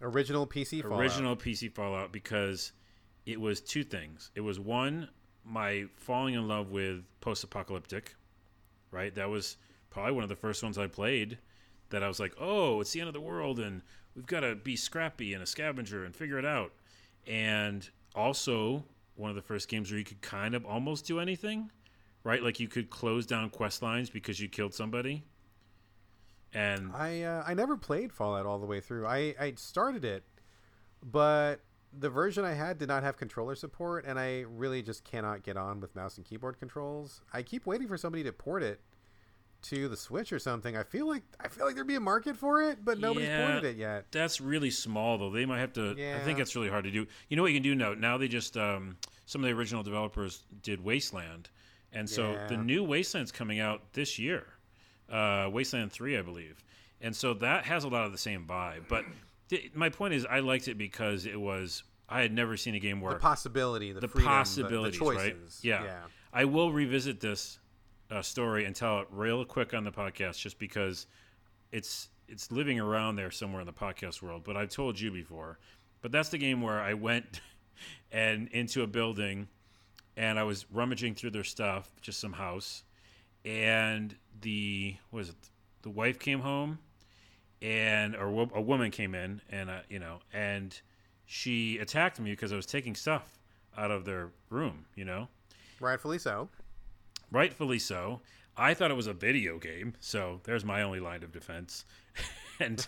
[0.02, 1.00] Original PC Fallout.
[1.00, 2.72] original PC Fallout, because
[3.26, 4.32] it was two things.
[4.36, 5.10] It was one,
[5.46, 8.16] my falling in love with post-apocalyptic,
[8.92, 9.14] right?
[9.16, 9.58] That was
[9.90, 11.38] probably one of the first ones I played.
[11.90, 13.82] That I was like, oh, it's the end of the world, and
[14.16, 16.72] we've got to be scrappy and a scavenger and figure it out.
[17.28, 21.70] And also one of the first games where you could kind of almost do anything,
[22.24, 22.42] right?
[22.42, 25.24] Like you could close down quest lines because you killed somebody.
[26.54, 29.06] And I uh, I never played Fallout all the way through.
[29.08, 30.24] I, I started it,
[31.04, 31.62] but
[31.98, 35.58] the version I had did not have controller support, and I really just cannot get
[35.58, 37.22] on with mouse and keyboard controls.
[37.34, 38.80] I keep waiting for somebody to port it
[39.64, 40.76] to the Switch or something.
[40.76, 43.46] I feel like I feel like there'd be a market for it, but nobody's Yeah.
[43.52, 44.06] ported it yet.
[44.12, 45.30] that's really small though.
[45.30, 45.94] They might have to.
[45.98, 46.18] Yeah.
[46.20, 47.06] I think that's really hard to do.
[47.30, 47.94] You know what you can do now?
[47.94, 51.50] Now they just um, some of the original developers did Wasteland,
[51.94, 54.48] and so the new Wasteland's coming out this year,
[55.10, 56.64] uh, Wasteland Three, I believe,
[57.00, 58.88] and so that has a lot of the same vibe.
[58.88, 59.06] But
[59.74, 63.00] my point is, I liked it because it was I had never seen a game
[63.00, 65.34] where The possibility, the, the freedom, the- possibilities, the, right?
[65.34, 65.60] choices.
[65.64, 65.84] Yeah.
[65.84, 66.00] yeah.
[66.34, 67.60] I will revisit this
[68.10, 71.08] uh, story and tell it real quick on the podcast, just because
[71.72, 74.44] it's it's living around there somewhere in the podcast world.
[74.44, 75.60] But I've told you before.
[76.02, 77.42] But that's the game where I went
[78.12, 79.48] and into a building,
[80.18, 82.84] and I was rummaging through their stuff, just some house,
[83.46, 85.36] and the was it?
[85.84, 86.80] The wife came home,
[87.62, 90.80] and or a woman came in, and uh, you know, and
[91.26, 93.38] she attacked me because I was taking stuff
[93.78, 94.86] out of their room.
[94.96, 95.28] You know,
[95.80, 96.50] Rightfully so.
[97.32, 98.22] rightfully so.
[98.58, 101.86] I thought it was a video game, so there's my only line of defense.
[102.60, 102.86] and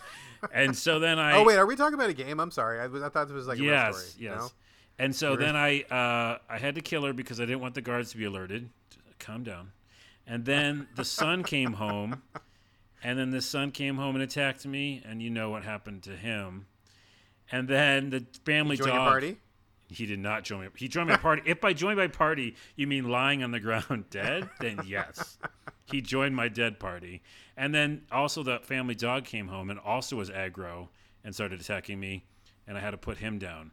[0.52, 2.38] and so then I oh wait, are we talking about a game?
[2.40, 2.80] I'm sorry.
[2.80, 4.24] I, was, I thought this was like a yes, story.
[4.26, 4.38] yes.
[4.38, 4.48] No?
[4.98, 7.80] And so then I uh, I had to kill her because I didn't want the
[7.80, 8.68] guards to be alerted.
[9.18, 9.72] Calm down.
[10.26, 12.22] And then the son came home,
[13.04, 16.16] and then the son came home and attacked me, and you know what happened to
[16.16, 16.66] him.
[17.52, 18.88] And then the family dog.
[18.88, 19.36] party.
[19.88, 20.68] He did not join me.
[20.76, 21.42] He joined my party.
[21.44, 25.36] if by join my party you mean lying on the ground dead, then yes,
[25.84, 27.22] he joined my dead party.
[27.56, 30.88] And then also the family dog came home and also was aggro
[31.22, 32.24] and started attacking me,
[32.66, 33.72] and I had to put him down.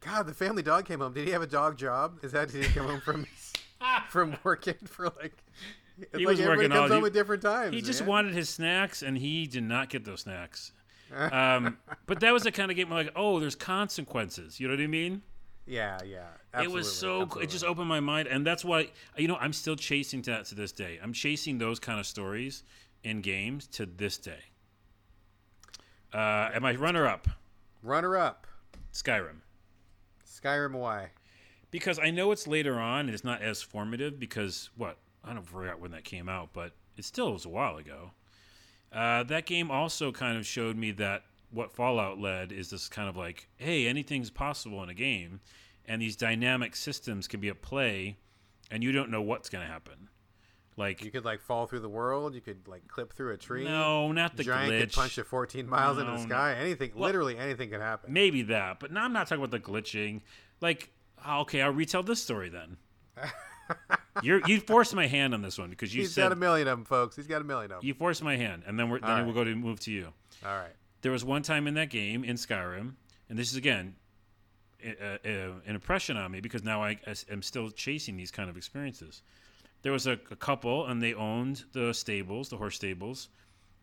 [0.00, 1.12] God, the family dog came home.
[1.14, 2.18] Did he have a dog job?
[2.24, 3.26] Is that did he come home from
[4.08, 5.36] from working for like?
[6.00, 7.74] It's He like was working all- comes home he- at different times.
[7.74, 8.08] He just man.
[8.08, 10.72] wanted his snacks, and he did not get those snacks.
[11.14, 11.76] Um,
[12.06, 14.58] but that was the kind of game where like, oh, there's consequences.
[14.58, 15.20] You know what I mean?
[15.66, 16.28] Yeah, yeah.
[16.62, 17.26] it was so.
[17.26, 17.42] cool.
[17.42, 18.88] It just opened my mind, and that's why
[19.18, 20.98] you know I'm still chasing that to this day.
[21.02, 22.62] I'm chasing those kind of stories
[23.04, 24.38] in games to this day.
[26.14, 27.28] Uh, and my runner-up,
[27.82, 28.46] runner up.
[28.92, 29.40] Skyrim,
[30.26, 31.10] Skyrim Why?
[31.70, 34.18] because I know it's later on and it's not as formative.
[34.18, 37.76] Because what I don't forget when that came out, but it still was a while
[37.76, 38.10] ago.
[38.92, 43.08] Uh, that game also kind of showed me that what Fallout led is this kind
[43.08, 45.40] of like, hey, anything's possible in a game,
[45.86, 48.16] and these dynamic systems can be at play,
[48.70, 50.08] and you don't know what's going to happen.
[50.76, 52.34] Like, You could like fall through the world.
[52.34, 53.64] You could like clip through a tree.
[53.64, 54.80] no, not the Giant glitch.
[54.80, 56.54] could punch you 14 miles into the sky.
[56.58, 58.10] Anything, Well- literally anything could happen.
[58.12, 60.22] Maybe that, but now I'm not talking about the glitching.
[60.62, 60.90] Like,
[61.22, 62.78] ah, okay, I'll retell this story then.
[64.22, 66.36] You're you forced my hand on this one because you said He's said got a
[66.36, 67.16] million of them, folks.
[67.16, 67.86] He's got a million of them.
[67.86, 70.08] you forced my hand, and then we're, then All we'll go to move to you.
[70.44, 70.72] All right.
[71.02, 72.92] There was one time in that game in Skyrim,
[73.28, 73.96] and this is again
[74.84, 78.48] a, a, an impression on me because now I, I am still chasing these kind
[78.48, 79.22] of experiences.
[79.82, 83.28] There was a, a couple, and they owned the stables, the horse stables,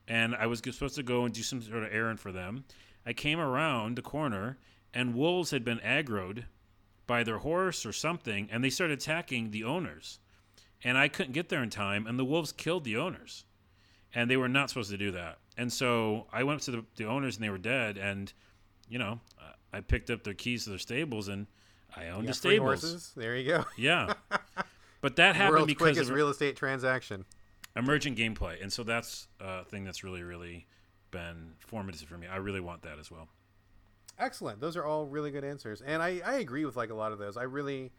[0.07, 2.63] and I was supposed to go and do some sort of errand for them.
[3.05, 4.57] I came around the corner,
[4.93, 6.45] and wolves had been aggroed
[7.05, 10.19] by their horse or something, and they started attacking the owners.
[10.83, 13.43] And I couldn't get there in time, and the wolves killed the owners
[14.13, 15.37] and they were not supposed to do that.
[15.57, 17.97] And so I went up to the, the owners and they were dead.
[17.97, 18.31] And
[18.87, 19.19] you know,
[19.71, 21.45] I- picked up their keys to their stables and
[21.95, 22.81] I owned the stables.
[22.81, 23.11] horses.
[23.15, 23.65] There you go.
[23.77, 24.13] Yeah,
[25.01, 27.25] but that happened World's because quickest of real estate transaction.
[27.75, 30.65] emergent gameplay, and so that's a thing that's really, really
[31.11, 32.27] been formative for me.
[32.27, 33.27] I really want that as well.
[34.17, 34.59] Excellent.
[34.59, 37.19] Those are all really good answers, and I, I agree with like a lot of
[37.19, 37.37] those.
[37.37, 37.91] I really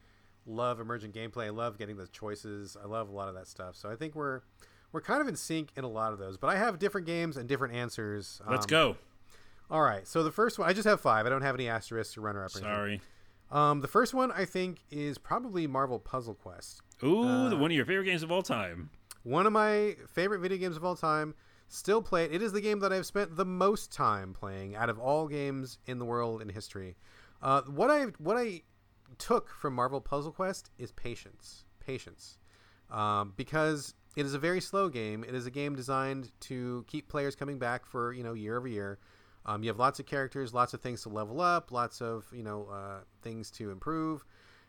[0.46, 1.46] love emergent gameplay.
[1.46, 2.76] I love getting the choices.
[2.82, 3.76] I love a lot of that stuff.
[3.76, 4.40] So I think we're
[4.92, 6.36] we're kind of in sync in a lot of those.
[6.36, 8.40] But I have different games and different answers.
[8.48, 8.96] Let's Um, go.
[9.70, 10.06] All right.
[10.08, 11.26] So the first one, I just have five.
[11.26, 12.50] I don't have any asterisks or runner up.
[12.54, 12.74] Or anything.
[12.74, 13.00] Sorry.
[13.52, 16.80] Um, the first one I think is probably Marvel Puzzle Quest.
[17.02, 18.90] Ooh, Uh, the one of your favorite games of all time.
[19.22, 21.34] One of my favorite video games of all time.
[21.68, 22.32] Still play it.
[22.34, 25.78] It is the game that I've spent the most time playing out of all games
[25.86, 26.96] in the world in history.
[27.40, 28.62] Uh, what I what I
[29.18, 31.64] took from Marvel Puzzle Quest is patience.
[31.80, 32.38] Patience,
[32.90, 35.24] um, because it is a very slow game.
[35.26, 38.68] It is a game designed to keep players coming back for you know year over
[38.68, 38.98] year.
[39.46, 42.42] Um, you have lots of characters, lots of things to level up, lots of you
[42.42, 44.24] know uh, things to improve,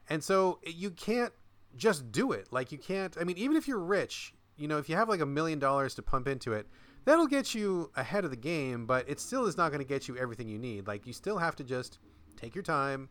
[0.09, 1.33] and so you can't
[1.75, 2.47] just do it.
[2.51, 3.17] Like you can't.
[3.19, 5.95] I mean, even if you're rich, you know, if you have like a million dollars
[5.95, 6.67] to pump into it,
[7.05, 8.85] that'll get you ahead of the game.
[8.85, 10.87] But it still is not going to get you everything you need.
[10.87, 11.99] Like you still have to just
[12.37, 13.09] take your time,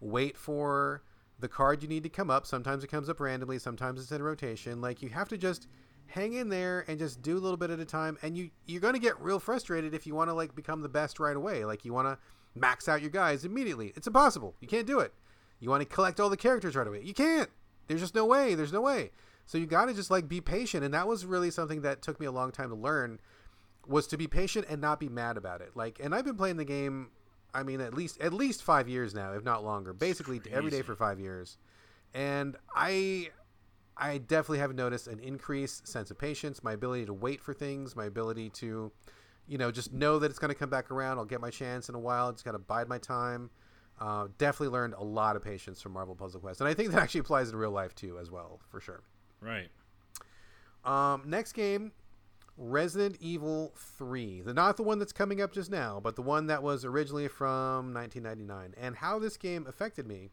[0.00, 1.02] wait for
[1.38, 2.46] the card you need to come up.
[2.46, 3.58] Sometimes it comes up randomly.
[3.58, 4.80] Sometimes it's in rotation.
[4.80, 5.66] Like you have to just
[6.06, 8.18] hang in there and just do a little bit at a time.
[8.22, 10.88] And you you're going to get real frustrated if you want to like become the
[10.88, 11.64] best right away.
[11.64, 12.18] Like you want to
[12.54, 13.92] max out your guys immediately.
[13.96, 14.54] It's impossible.
[14.60, 15.12] You can't do it.
[15.60, 17.02] You want to collect all the characters right away.
[17.04, 17.50] You can't.
[17.86, 18.54] There's just no way.
[18.54, 19.10] There's no way.
[19.46, 20.84] So you got to just like be patient.
[20.84, 23.20] And that was really something that took me a long time to learn
[23.86, 25.72] was to be patient and not be mad about it.
[25.74, 27.10] Like, and I've been playing the game.
[27.54, 29.92] I mean, at least at least five years now, if not longer.
[29.92, 31.58] Basically, every day for five years,
[32.14, 33.30] and I,
[33.96, 37.96] I definitely have noticed an increased sense of patience, my ability to wait for things,
[37.96, 38.90] my ability to,
[39.46, 41.18] you know, just know that it's going to come back around.
[41.18, 42.32] I'll get my chance in a while.
[42.32, 43.50] Just got to bide my time.
[44.00, 46.98] Uh, definitely learned a lot of patience from Marvel Puzzle Quest, and I think that
[47.02, 49.02] actually applies in real life too, as well, for sure.
[49.40, 49.68] Right.
[50.84, 51.92] Um, next game,
[52.60, 54.42] Resident Evil 3.
[54.42, 57.26] The not the one that's coming up just now, but the one that was originally
[57.26, 58.74] from 1999.
[58.76, 60.28] And how this game affected me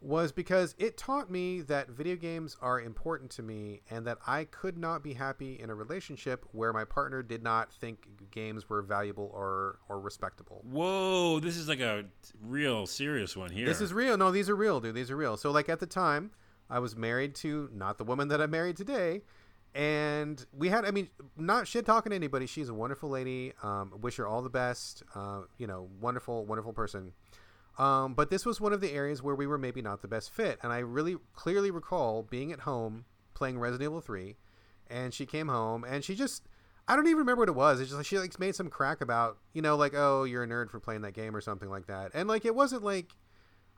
[0.00, 4.44] was because it taught me that video games are important to me and that I
[4.44, 8.80] could not be happy in a relationship where my partner did not think games were
[8.80, 10.62] valuable or or respectable.
[10.64, 12.04] Whoa, this is like a
[12.40, 13.66] real serious one here.
[13.66, 14.16] This is real.
[14.16, 14.94] No, these are real, dude.
[14.94, 15.36] These are real.
[15.36, 16.30] So like at the time,
[16.70, 19.22] I was married to not the woman that I'm married today,
[19.74, 20.84] and we had.
[20.84, 22.46] I mean, not shit talking to anybody.
[22.46, 23.52] She's a wonderful lady.
[23.62, 25.02] Um, wish her all the best.
[25.14, 27.12] Uh, you know, wonderful, wonderful person.
[27.78, 30.32] Um, but this was one of the areas where we were maybe not the best
[30.32, 33.04] fit, and I really clearly recall being at home
[33.34, 34.36] playing Resident Evil Three,
[34.88, 36.48] and she came home and she just.
[36.88, 37.78] I don't even remember what it was.
[37.78, 40.46] It's just like she like made some crack about, you know, like, oh, you're a
[40.48, 42.10] nerd for playing that game or something like that.
[42.14, 43.12] And like it wasn't like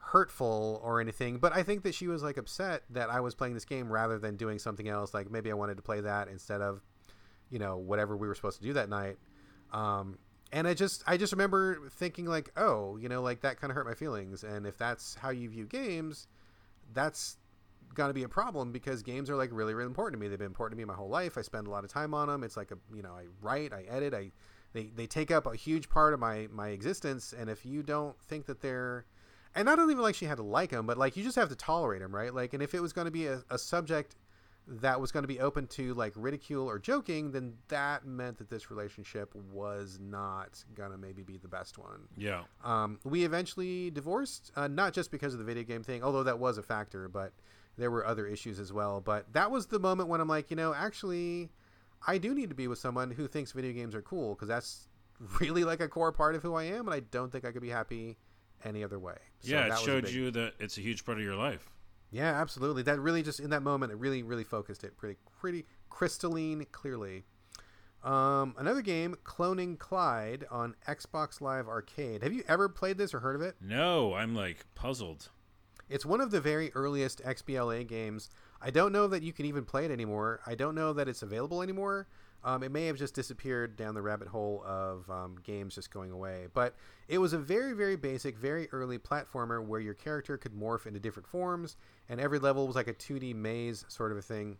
[0.05, 3.53] hurtful or anything, but I think that she was like upset that I was playing
[3.53, 5.13] this game rather than doing something else.
[5.13, 6.81] Like maybe I wanted to play that instead of,
[7.49, 9.17] you know, whatever we were supposed to do that night.
[9.71, 10.19] Um,
[10.51, 13.75] and I just I just remember thinking like, oh, you know, like that kind of
[13.75, 14.43] hurt my feelings.
[14.43, 16.27] And if that's how you view games,
[16.93, 17.37] that's
[17.95, 20.27] going to be a problem because games are like really really important to me.
[20.27, 21.37] They've been important to me my whole life.
[21.37, 22.43] I spend a lot of time on them.
[22.43, 24.31] It's like a you know I write, I edit, I
[24.73, 27.33] they they take up a huge part of my my existence.
[27.37, 29.05] And if you don't think that they're
[29.55, 31.49] and I don't even like she had to like him, but like you just have
[31.49, 32.33] to tolerate him, right?
[32.33, 34.15] Like, and if it was going to be a, a subject
[34.65, 38.49] that was going to be open to like ridicule or joking, then that meant that
[38.49, 42.07] this relationship was not going to maybe be the best one.
[42.17, 42.43] Yeah.
[42.63, 46.39] Um, we eventually divorced, uh, not just because of the video game thing, although that
[46.39, 47.33] was a factor, but
[47.77, 49.01] there were other issues as well.
[49.01, 51.49] But that was the moment when I'm like, you know, actually,
[52.07, 54.87] I do need to be with someone who thinks video games are cool because that's
[55.39, 57.61] really like a core part of who I am, and I don't think I could
[57.61, 58.17] be happy
[58.65, 59.17] any other way.
[59.39, 60.13] So yeah, it showed big...
[60.13, 61.69] you that it's a huge part of your life.
[62.11, 62.83] Yeah, absolutely.
[62.83, 67.23] That really just in that moment, it really, really focused it pretty, pretty crystalline clearly.
[68.03, 72.21] Um, another game, Cloning Clyde on Xbox Live Arcade.
[72.21, 73.55] Have you ever played this or heard of it?
[73.61, 75.29] No, I'm like puzzled.
[75.89, 78.29] It's one of the very earliest XBLA games.
[78.61, 80.41] I don't know that you can even play it anymore.
[80.45, 82.07] I don't know that it's available anymore.
[82.43, 86.11] Um, it may have just disappeared down the rabbit hole of um, games just going
[86.11, 86.47] away.
[86.53, 86.75] But
[87.07, 90.99] it was a very, very basic, very early platformer where your character could morph into
[90.99, 91.77] different forms,
[92.09, 94.57] and every level was like a 2D maze sort of a thing.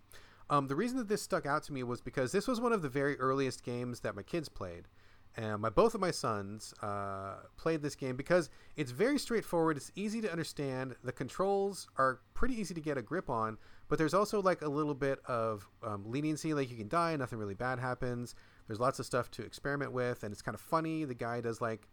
[0.49, 2.81] Um, the reason that this stuck out to me was because this was one of
[2.81, 4.87] the very earliest games that my kids played.
[5.35, 9.77] And my both of my sons uh, played this game because it's very straightforward.
[9.77, 10.95] It's easy to understand.
[11.03, 13.57] The controls are pretty easy to get a grip on,
[13.93, 16.55] but there's also like a little bit of um, leniency.
[16.55, 18.33] Like you can die, nothing really bad happens.
[18.65, 21.05] There's lots of stuff to experiment with, and it's kind of funny.
[21.05, 21.87] The guy does like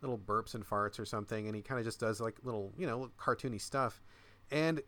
[0.00, 2.86] little burps and farts or something, and he kind of just does like little, you
[2.86, 4.00] know, cartoony stuff.
[4.52, 4.80] And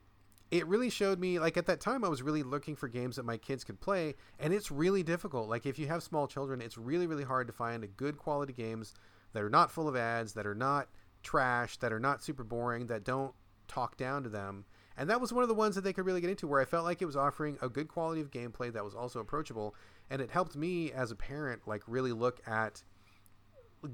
[0.53, 3.25] it really showed me like at that time I was really looking for games that
[3.25, 5.49] my kids could play and it's really difficult.
[5.49, 8.95] Like if you have small children, it's really really hard to find good quality games
[9.33, 10.87] that are not full of ads, that are not
[11.25, 13.35] trash, that are not super boring, that don't
[13.67, 14.65] talk down to them.
[14.97, 16.65] And that was one of the ones that they could really get into where I
[16.65, 19.75] felt like it was offering a good quality of gameplay that was also approachable
[20.13, 22.83] and it helped me as a parent like really look at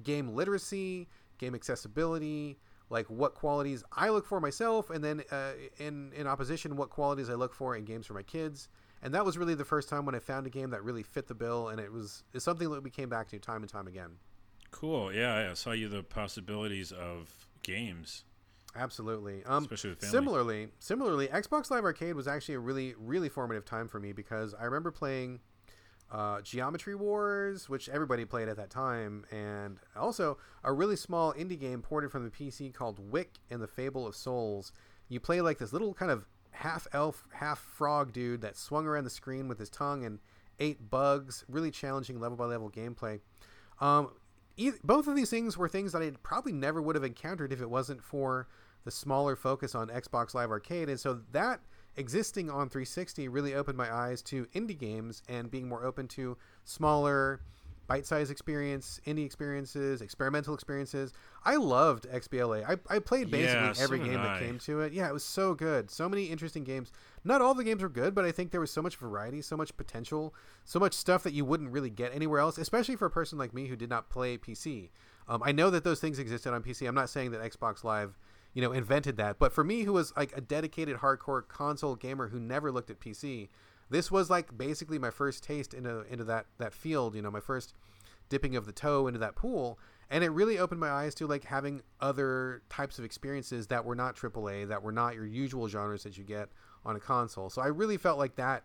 [0.02, 2.58] game literacy, game accessibility,
[2.90, 7.30] like what qualities I look for myself, and then uh, in in opposition, what qualities
[7.30, 8.68] I look for in games for my kids.
[9.00, 11.28] And that was really the first time when I found a game that really fit
[11.28, 13.86] the bill, and it was it's something that we came back to time and time
[13.86, 14.16] again.
[14.72, 15.12] Cool.
[15.12, 18.24] Yeah, I saw you the possibilities of games.
[18.78, 19.42] Absolutely.
[19.44, 20.12] Um, Especially with family.
[20.12, 24.54] Similarly, similarly, Xbox Live Arcade was actually a really, really formative time for me because
[24.54, 25.40] I remember playing
[26.10, 31.58] uh, Geometry Wars, which everybody played at that time, and also a really small indie
[31.58, 34.72] game ported from the PC called Wik and the Fable of Souls.
[35.08, 39.04] You play like this little kind of half elf, half frog dude that swung around
[39.04, 40.20] the screen with his tongue and
[40.60, 41.44] ate bugs.
[41.48, 43.20] Really challenging level by level gameplay.
[43.80, 44.10] Um,
[44.82, 47.70] both of these things were things that I probably never would have encountered if it
[47.70, 48.48] wasn't for
[48.88, 51.60] the smaller focus on Xbox Live Arcade, and so that
[51.98, 56.38] existing on 360 really opened my eyes to indie games and being more open to
[56.64, 57.42] smaller
[57.86, 61.12] bite-sized experience indie experiences experimental experiences.
[61.44, 64.92] I loved xbla i, I played basically yeah, every game that came to it.
[64.92, 65.90] Yeah it was so good.
[65.90, 66.92] So many interesting games.
[67.24, 69.56] Not all the games were good but i think there was so much variety so
[69.56, 70.34] much potential
[70.64, 73.52] so much stuff that you wouldn't really get anywhere else especially for a person like
[73.52, 74.88] me who did not play pc
[75.28, 78.16] um, i know that those things existed on pc i'm not saying that xbox live
[78.58, 79.38] you know, invented that.
[79.38, 82.98] But for me, who was like a dedicated hardcore console gamer who never looked at
[82.98, 83.50] PC,
[83.88, 87.14] this was like basically my first taste into into that that field.
[87.14, 87.72] You know, my first
[88.28, 89.78] dipping of the toe into that pool,
[90.10, 93.94] and it really opened my eyes to like having other types of experiences that were
[93.94, 96.48] not AAA, that were not your usual genres that you get
[96.84, 97.50] on a console.
[97.50, 98.64] So I really felt like that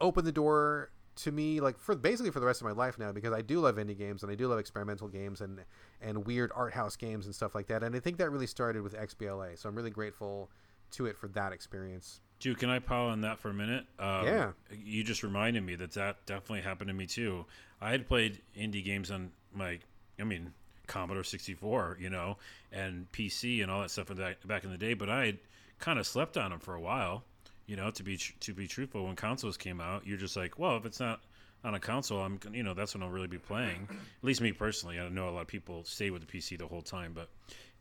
[0.00, 3.10] opened the door to me like for basically for the rest of my life now
[3.10, 5.60] because I do love indie games and I do love experimental games and
[6.00, 8.82] and weird art house games and stuff like that and I think that really started
[8.82, 10.50] with XBLA so I'm really grateful
[10.92, 12.20] to it for that experience.
[12.38, 13.86] Dude, can I pile on that for a minute?
[13.98, 14.52] Um, Yeah.
[14.70, 17.46] You just reminded me that that definitely happened to me too.
[17.80, 19.78] I had played indie games on my,
[20.20, 20.52] I mean,
[20.86, 22.36] Commodore 64, you know,
[22.72, 24.10] and PC and all that stuff
[24.46, 25.38] back in the day, but I had
[25.78, 27.24] kind of slept on them for a while.
[27.66, 30.58] You know, to be tr- to be truthful, when consoles came out, you're just like,
[30.58, 31.20] well, if it's not
[31.64, 33.88] on a console, I'm you know that's when I'll really be playing.
[33.90, 36.66] At least me personally, I know a lot of people stay with the PC the
[36.66, 37.28] whole time, but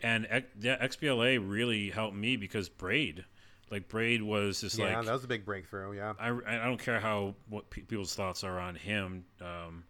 [0.02, 0.28] and
[0.60, 3.26] yeah, XBLA really helped me because Braid,
[3.72, 5.96] like Braid was just yeah, like that was a big breakthrough.
[5.96, 6.14] Yeah.
[6.20, 9.84] I, I don't care how what pe- people's thoughts are on him, um,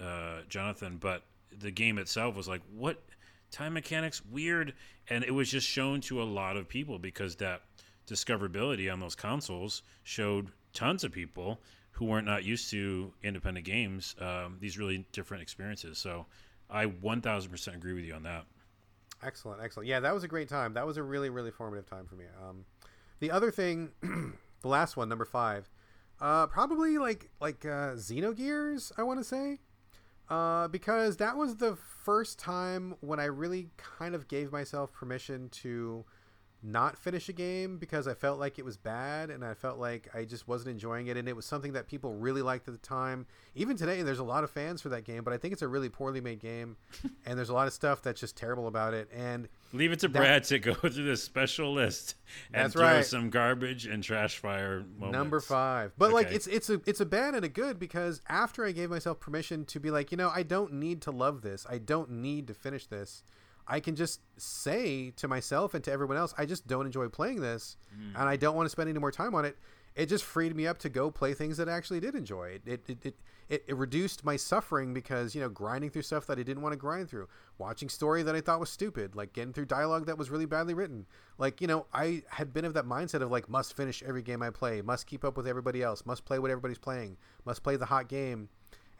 [0.00, 1.22] uh, Jonathan, but
[1.58, 3.02] the game itself was like what
[3.50, 4.72] time mechanics weird,
[5.08, 7.62] and it was just shown to a lot of people because that
[8.06, 11.60] discoverability on those consoles showed tons of people
[11.92, 15.98] who weren't not used to independent games um, these really different experiences.
[15.98, 16.26] So
[16.70, 18.46] I 1000% agree with you on that.
[19.22, 19.88] Excellent, excellent.
[19.88, 20.74] Yeah, that was a great time.
[20.74, 22.24] That was a really, really formative time for me.
[22.42, 22.64] Um,
[23.20, 25.70] the other thing, the last one, number five,
[26.20, 28.90] uh, probably like like uh, Xenogears.
[28.98, 29.60] I want to say,
[30.28, 35.50] uh, because that was the first time when I really kind of gave myself permission
[35.50, 36.04] to
[36.62, 40.08] not finish a game because I felt like it was bad and I felt like
[40.14, 42.86] I just wasn't enjoying it and it was something that people really liked at the
[42.86, 43.26] time.
[43.54, 45.68] Even today there's a lot of fans for that game, but I think it's a
[45.68, 46.76] really poorly made game
[47.26, 50.08] and there's a lot of stuff that's just terrible about it and Leave it to
[50.08, 52.16] That- Brad to go through this special list
[52.52, 53.04] and throw right.
[53.04, 55.12] some garbage and trash fire moments.
[55.12, 58.64] Number five, but like it's it's a it's a bad and a good because after
[58.64, 61.66] I gave myself permission to be like, you know, I don't need to love this.
[61.68, 63.24] I don't need to finish this.
[63.66, 67.40] I can just say to myself and to everyone else, I just don't enjoy playing
[67.40, 68.20] this, Mm.
[68.20, 69.56] and I don't want to spend any more time on it.
[69.94, 72.60] It just freed me up to go play things that I actually did enjoy.
[72.64, 73.14] It it, it,
[73.50, 76.72] it it reduced my suffering because you know grinding through stuff that I didn't want
[76.72, 80.16] to grind through, watching story that I thought was stupid, like getting through dialogue that
[80.16, 81.04] was really badly written.
[81.36, 84.40] Like you know, I had been of that mindset of like must finish every game
[84.42, 87.76] I play, must keep up with everybody else, must play what everybody's playing, must play
[87.76, 88.48] the hot game.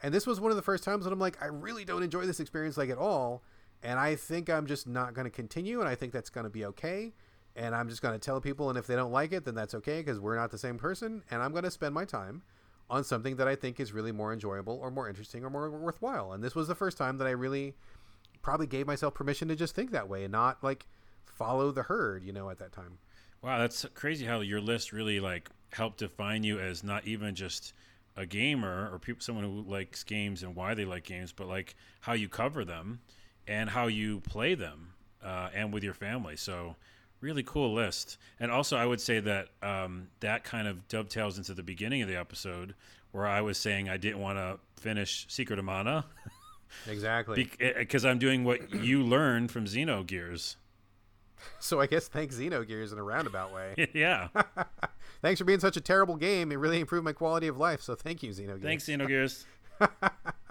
[0.03, 2.25] And this was one of the first times that I'm like, I really don't enjoy
[2.27, 3.41] this experience like at all.
[3.83, 6.49] And I think I'm just not going to continue, and I think that's going to
[6.49, 7.11] be okay.
[7.55, 9.75] And I'm just going to tell people, and if they don't like it, then that's
[9.75, 11.21] okay because we're not the same person.
[11.29, 12.41] And I'm going to spend my time
[12.89, 16.31] on something that I think is really more enjoyable or more interesting or more worthwhile.
[16.33, 17.75] And this was the first time that I really
[18.41, 20.85] probably gave myself permission to just think that way and not like
[21.25, 22.97] follow the herd, you know, at that time.
[23.41, 27.73] Wow, that's crazy how your list really like helped define you as not even just
[28.15, 32.13] a gamer or someone who likes games and why they like games, but like how
[32.13, 32.99] you cover them
[33.47, 36.35] and how you play them uh, and with your family.
[36.35, 36.75] So
[37.21, 38.17] really cool list.
[38.39, 42.07] And also, I would say that um, that kind of dovetails into the beginning of
[42.09, 42.75] the episode
[43.11, 46.05] where I was saying I didn't want to finish Secret of Mana
[46.87, 47.49] Exactly.
[47.77, 50.55] because I'm doing what you learned from Xenogears.
[51.59, 53.89] so I guess thanks Xenogears in a roundabout way.
[53.93, 54.29] yeah.
[55.21, 56.51] thanks for being such a terrible game.
[56.51, 57.81] It really improved my quality of life.
[57.81, 58.61] So thank you, Xenogears.
[58.63, 59.45] Thanks, Xenogears.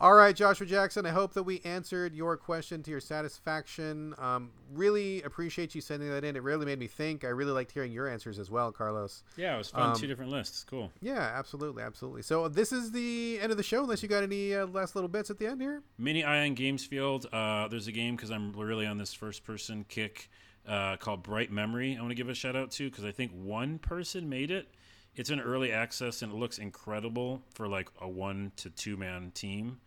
[0.00, 1.04] All right, Joshua Jackson.
[1.04, 4.14] I hope that we answered your question to your satisfaction.
[4.16, 6.36] Um, really appreciate you sending that in.
[6.36, 7.22] It really made me think.
[7.22, 9.24] I really liked hearing your answers as well, Carlos.
[9.36, 9.90] Yeah, it was fun.
[9.90, 10.64] Um, Two different lists.
[10.64, 10.90] Cool.
[11.02, 12.22] Yeah, absolutely, absolutely.
[12.22, 13.82] So this is the end of the show.
[13.82, 15.82] Unless you got any uh, last little bits at the end here.
[15.98, 17.26] Mini Ion Games Field.
[17.30, 20.30] Uh, there's a game because I'm really on this first person kick
[20.66, 21.98] uh, called Bright Memory.
[21.98, 24.66] I want to give a shout out to because I think one person made it.
[25.14, 29.32] It's an early access and it looks incredible for like a one to two man
[29.34, 29.78] team.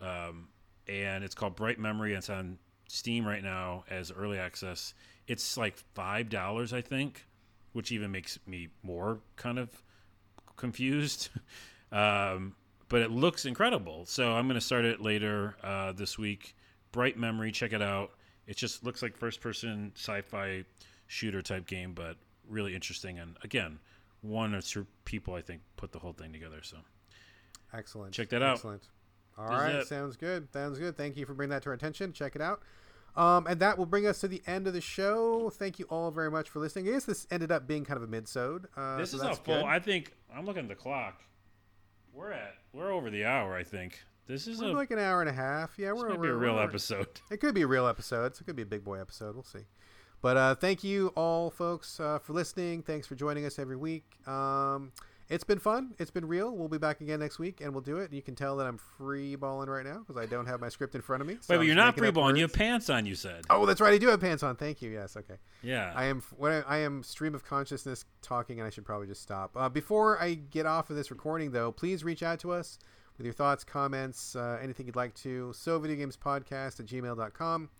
[0.00, 0.48] Um,
[0.88, 2.14] and it's called Bright Memory.
[2.14, 4.94] It's on Steam right now as early access.
[5.26, 7.26] It's like five dollars, I think,
[7.72, 9.70] which even makes me more kind of
[10.56, 11.28] confused.
[11.92, 12.54] um,
[12.88, 14.04] but it looks incredible.
[14.06, 16.56] So I'm going to start it later uh, this week.
[16.92, 18.10] Bright Memory, check it out.
[18.46, 20.64] It just looks like first person sci fi
[21.06, 22.16] shooter type game, but
[22.48, 23.20] really interesting.
[23.20, 23.78] And again,
[24.22, 26.60] one or two people, I think, put the whole thing together.
[26.62, 26.78] So
[27.72, 28.12] Excellent.
[28.12, 28.56] Check that out.
[28.56, 28.82] Excellent.
[29.38, 30.52] All right, it- sounds good.
[30.52, 30.96] Sounds good.
[30.96, 32.12] Thank you for bringing that to our attention.
[32.12, 32.62] Check it out.
[33.16, 35.50] Um, and that will bring us to the end of the show.
[35.50, 36.88] Thank you all very much for listening.
[36.88, 38.68] I guess this ended up being kind of a mid-sode.
[38.76, 39.56] Uh, this so is a full.
[39.56, 39.64] good.
[39.64, 41.20] I think I'm looking at the clock.
[42.12, 43.56] We're at we're over the hour.
[43.56, 45.72] I think this is We're a like an hour and a half.
[45.76, 47.08] Yeah, we're might be a real we're- episode.
[47.32, 48.36] It could be a real episode.
[48.36, 49.34] So it could be a big boy episode.
[49.34, 49.66] We'll see.
[50.22, 52.82] But uh, thank you all, folks, uh, for listening.
[52.82, 54.04] Thanks for joining us every week.
[54.28, 54.92] Um,
[55.30, 55.94] it's been fun.
[55.98, 56.54] It's been real.
[56.54, 58.12] We'll be back again next week, and we'll do it.
[58.12, 60.96] You can tell that I'm free balling right now because I don't have my script
[60.96, 61.38] in front of me.
[61.40, 62.34] so Wait, I'm but you're not free balling.
[62.34, 63.06] You have pants on.
[63.06, 63.44] You said.
[63.48, 63.94] Oh, that's right.
[63.94, 64.56] I do have pants on.
[64.56, 64.90] Thank you.
[64.90, 65.16] Yes.
[65.16, 65.36] Okay.
[65.62, 65.92] Yeah.
[65.94, 69.22] I am when I, I am stream of consciousness talking, and I should probably just
[69.22, 69.52] stop.
[69.56, 72.80] Uh, before I get off of this recording, though, please reach out to us
[73.16, 75.52] with your thoughts, comments, uh, anything you'd like to.
[75.52, 77.70] So video games podcast at gmail.com.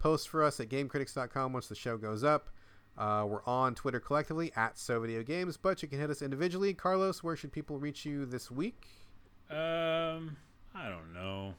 [0.00, 2.50] Post for us at gamecritics.com once the show goes up.
[2.98, 6.72] Uh, we're on Twitter collectively at So Video Games, but you can hit us individually.
[6.72, 8.86] Carlos, where should people reach you this week?
[9.50, 10.36] Um,
[10.74, 11.54] I don't know.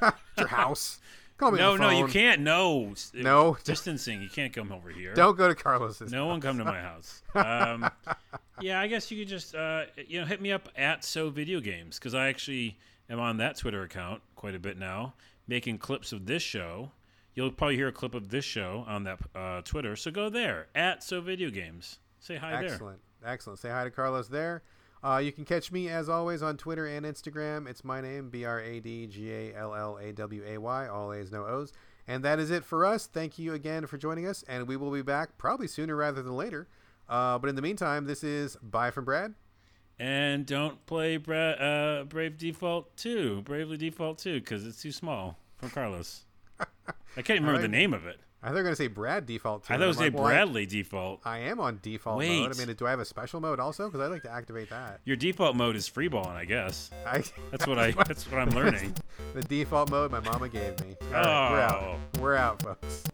[0.38, 1.00] your house.
[1.36, 2.40] Call me no, no, you can't.
[2.42, 3.56] No, No?
[3.64, 4.22] distancing.
[4.22, 5.14] You can't come over here.
[5.14, 6.12] Don't go to Carlos's.
[6.12, 7.22] No one come to my house.
[7.34, 7.90] Um,
[8.60, 11.58] yeah, I guess you could just uh, you know hit me up at so video
[11.58, 12.76] games because I actually
[13.10, 15.14] am on that Twitter account quite a bit now,
[15.48, 16.92] making clips of this show.
[17.34, 20.68] You'll probably hear a clip of this show on that uh, Twitter, so go there
[20.74, 21.98] at so video games.
[22.20, 22.72] Say hi there.
[22.72, 23.00] Excellent.
[23.24, 23.58] Excellent.
[23.58, 24.62] Say hi to Carlos there.
[25.02, 27.68] Uh, you can catch me, as always, on Twitter and Instagram.
[27.68, 30.88] It's my name, B R A D G A L L A W A Y,
[30.88, 31.72] all A's, no O's.
[32.06, 33.06] And that is it for us.
[33.06, 36.36] Thank you again for joining us, and we will be back probably sooner rather than
[36.36, 36.68] later.
[37.08, 39.34] Uh, but in the meantime, this is Bye from Brad.
[39.98, 45.38] And don't play Bra- uh, Brave Default 2, Bravely Default 2, because it's too small
[45.56, 46.24] from Carlos.
[47.16, 48.18] I can't remember the name of it.
[48.42, 49.64] I thought they were going to say Brad default.
[49.64, 49.72] Too.
[49.72, 51.20] I thought it was a like, well, Bradley Default.
[51.24, 52.54] I, am on default mode.
[52.54, 53.86] I mean, do I have a special mode also?
[53.88, 55.00] Because I'd like to activate that.
[55.06, 56.90] Your default mode is freeballing, I guess.
[57.06, 57.92] I, That's what I.
[57.92, 58.94] That's what I'm learning.
[59.34, 60.94] the default mode my mama gave me.
[61.06, 61.62] All right, we're Oh.
[61.62, 61.98] out.
[62.20, 63.04] We're out, folks.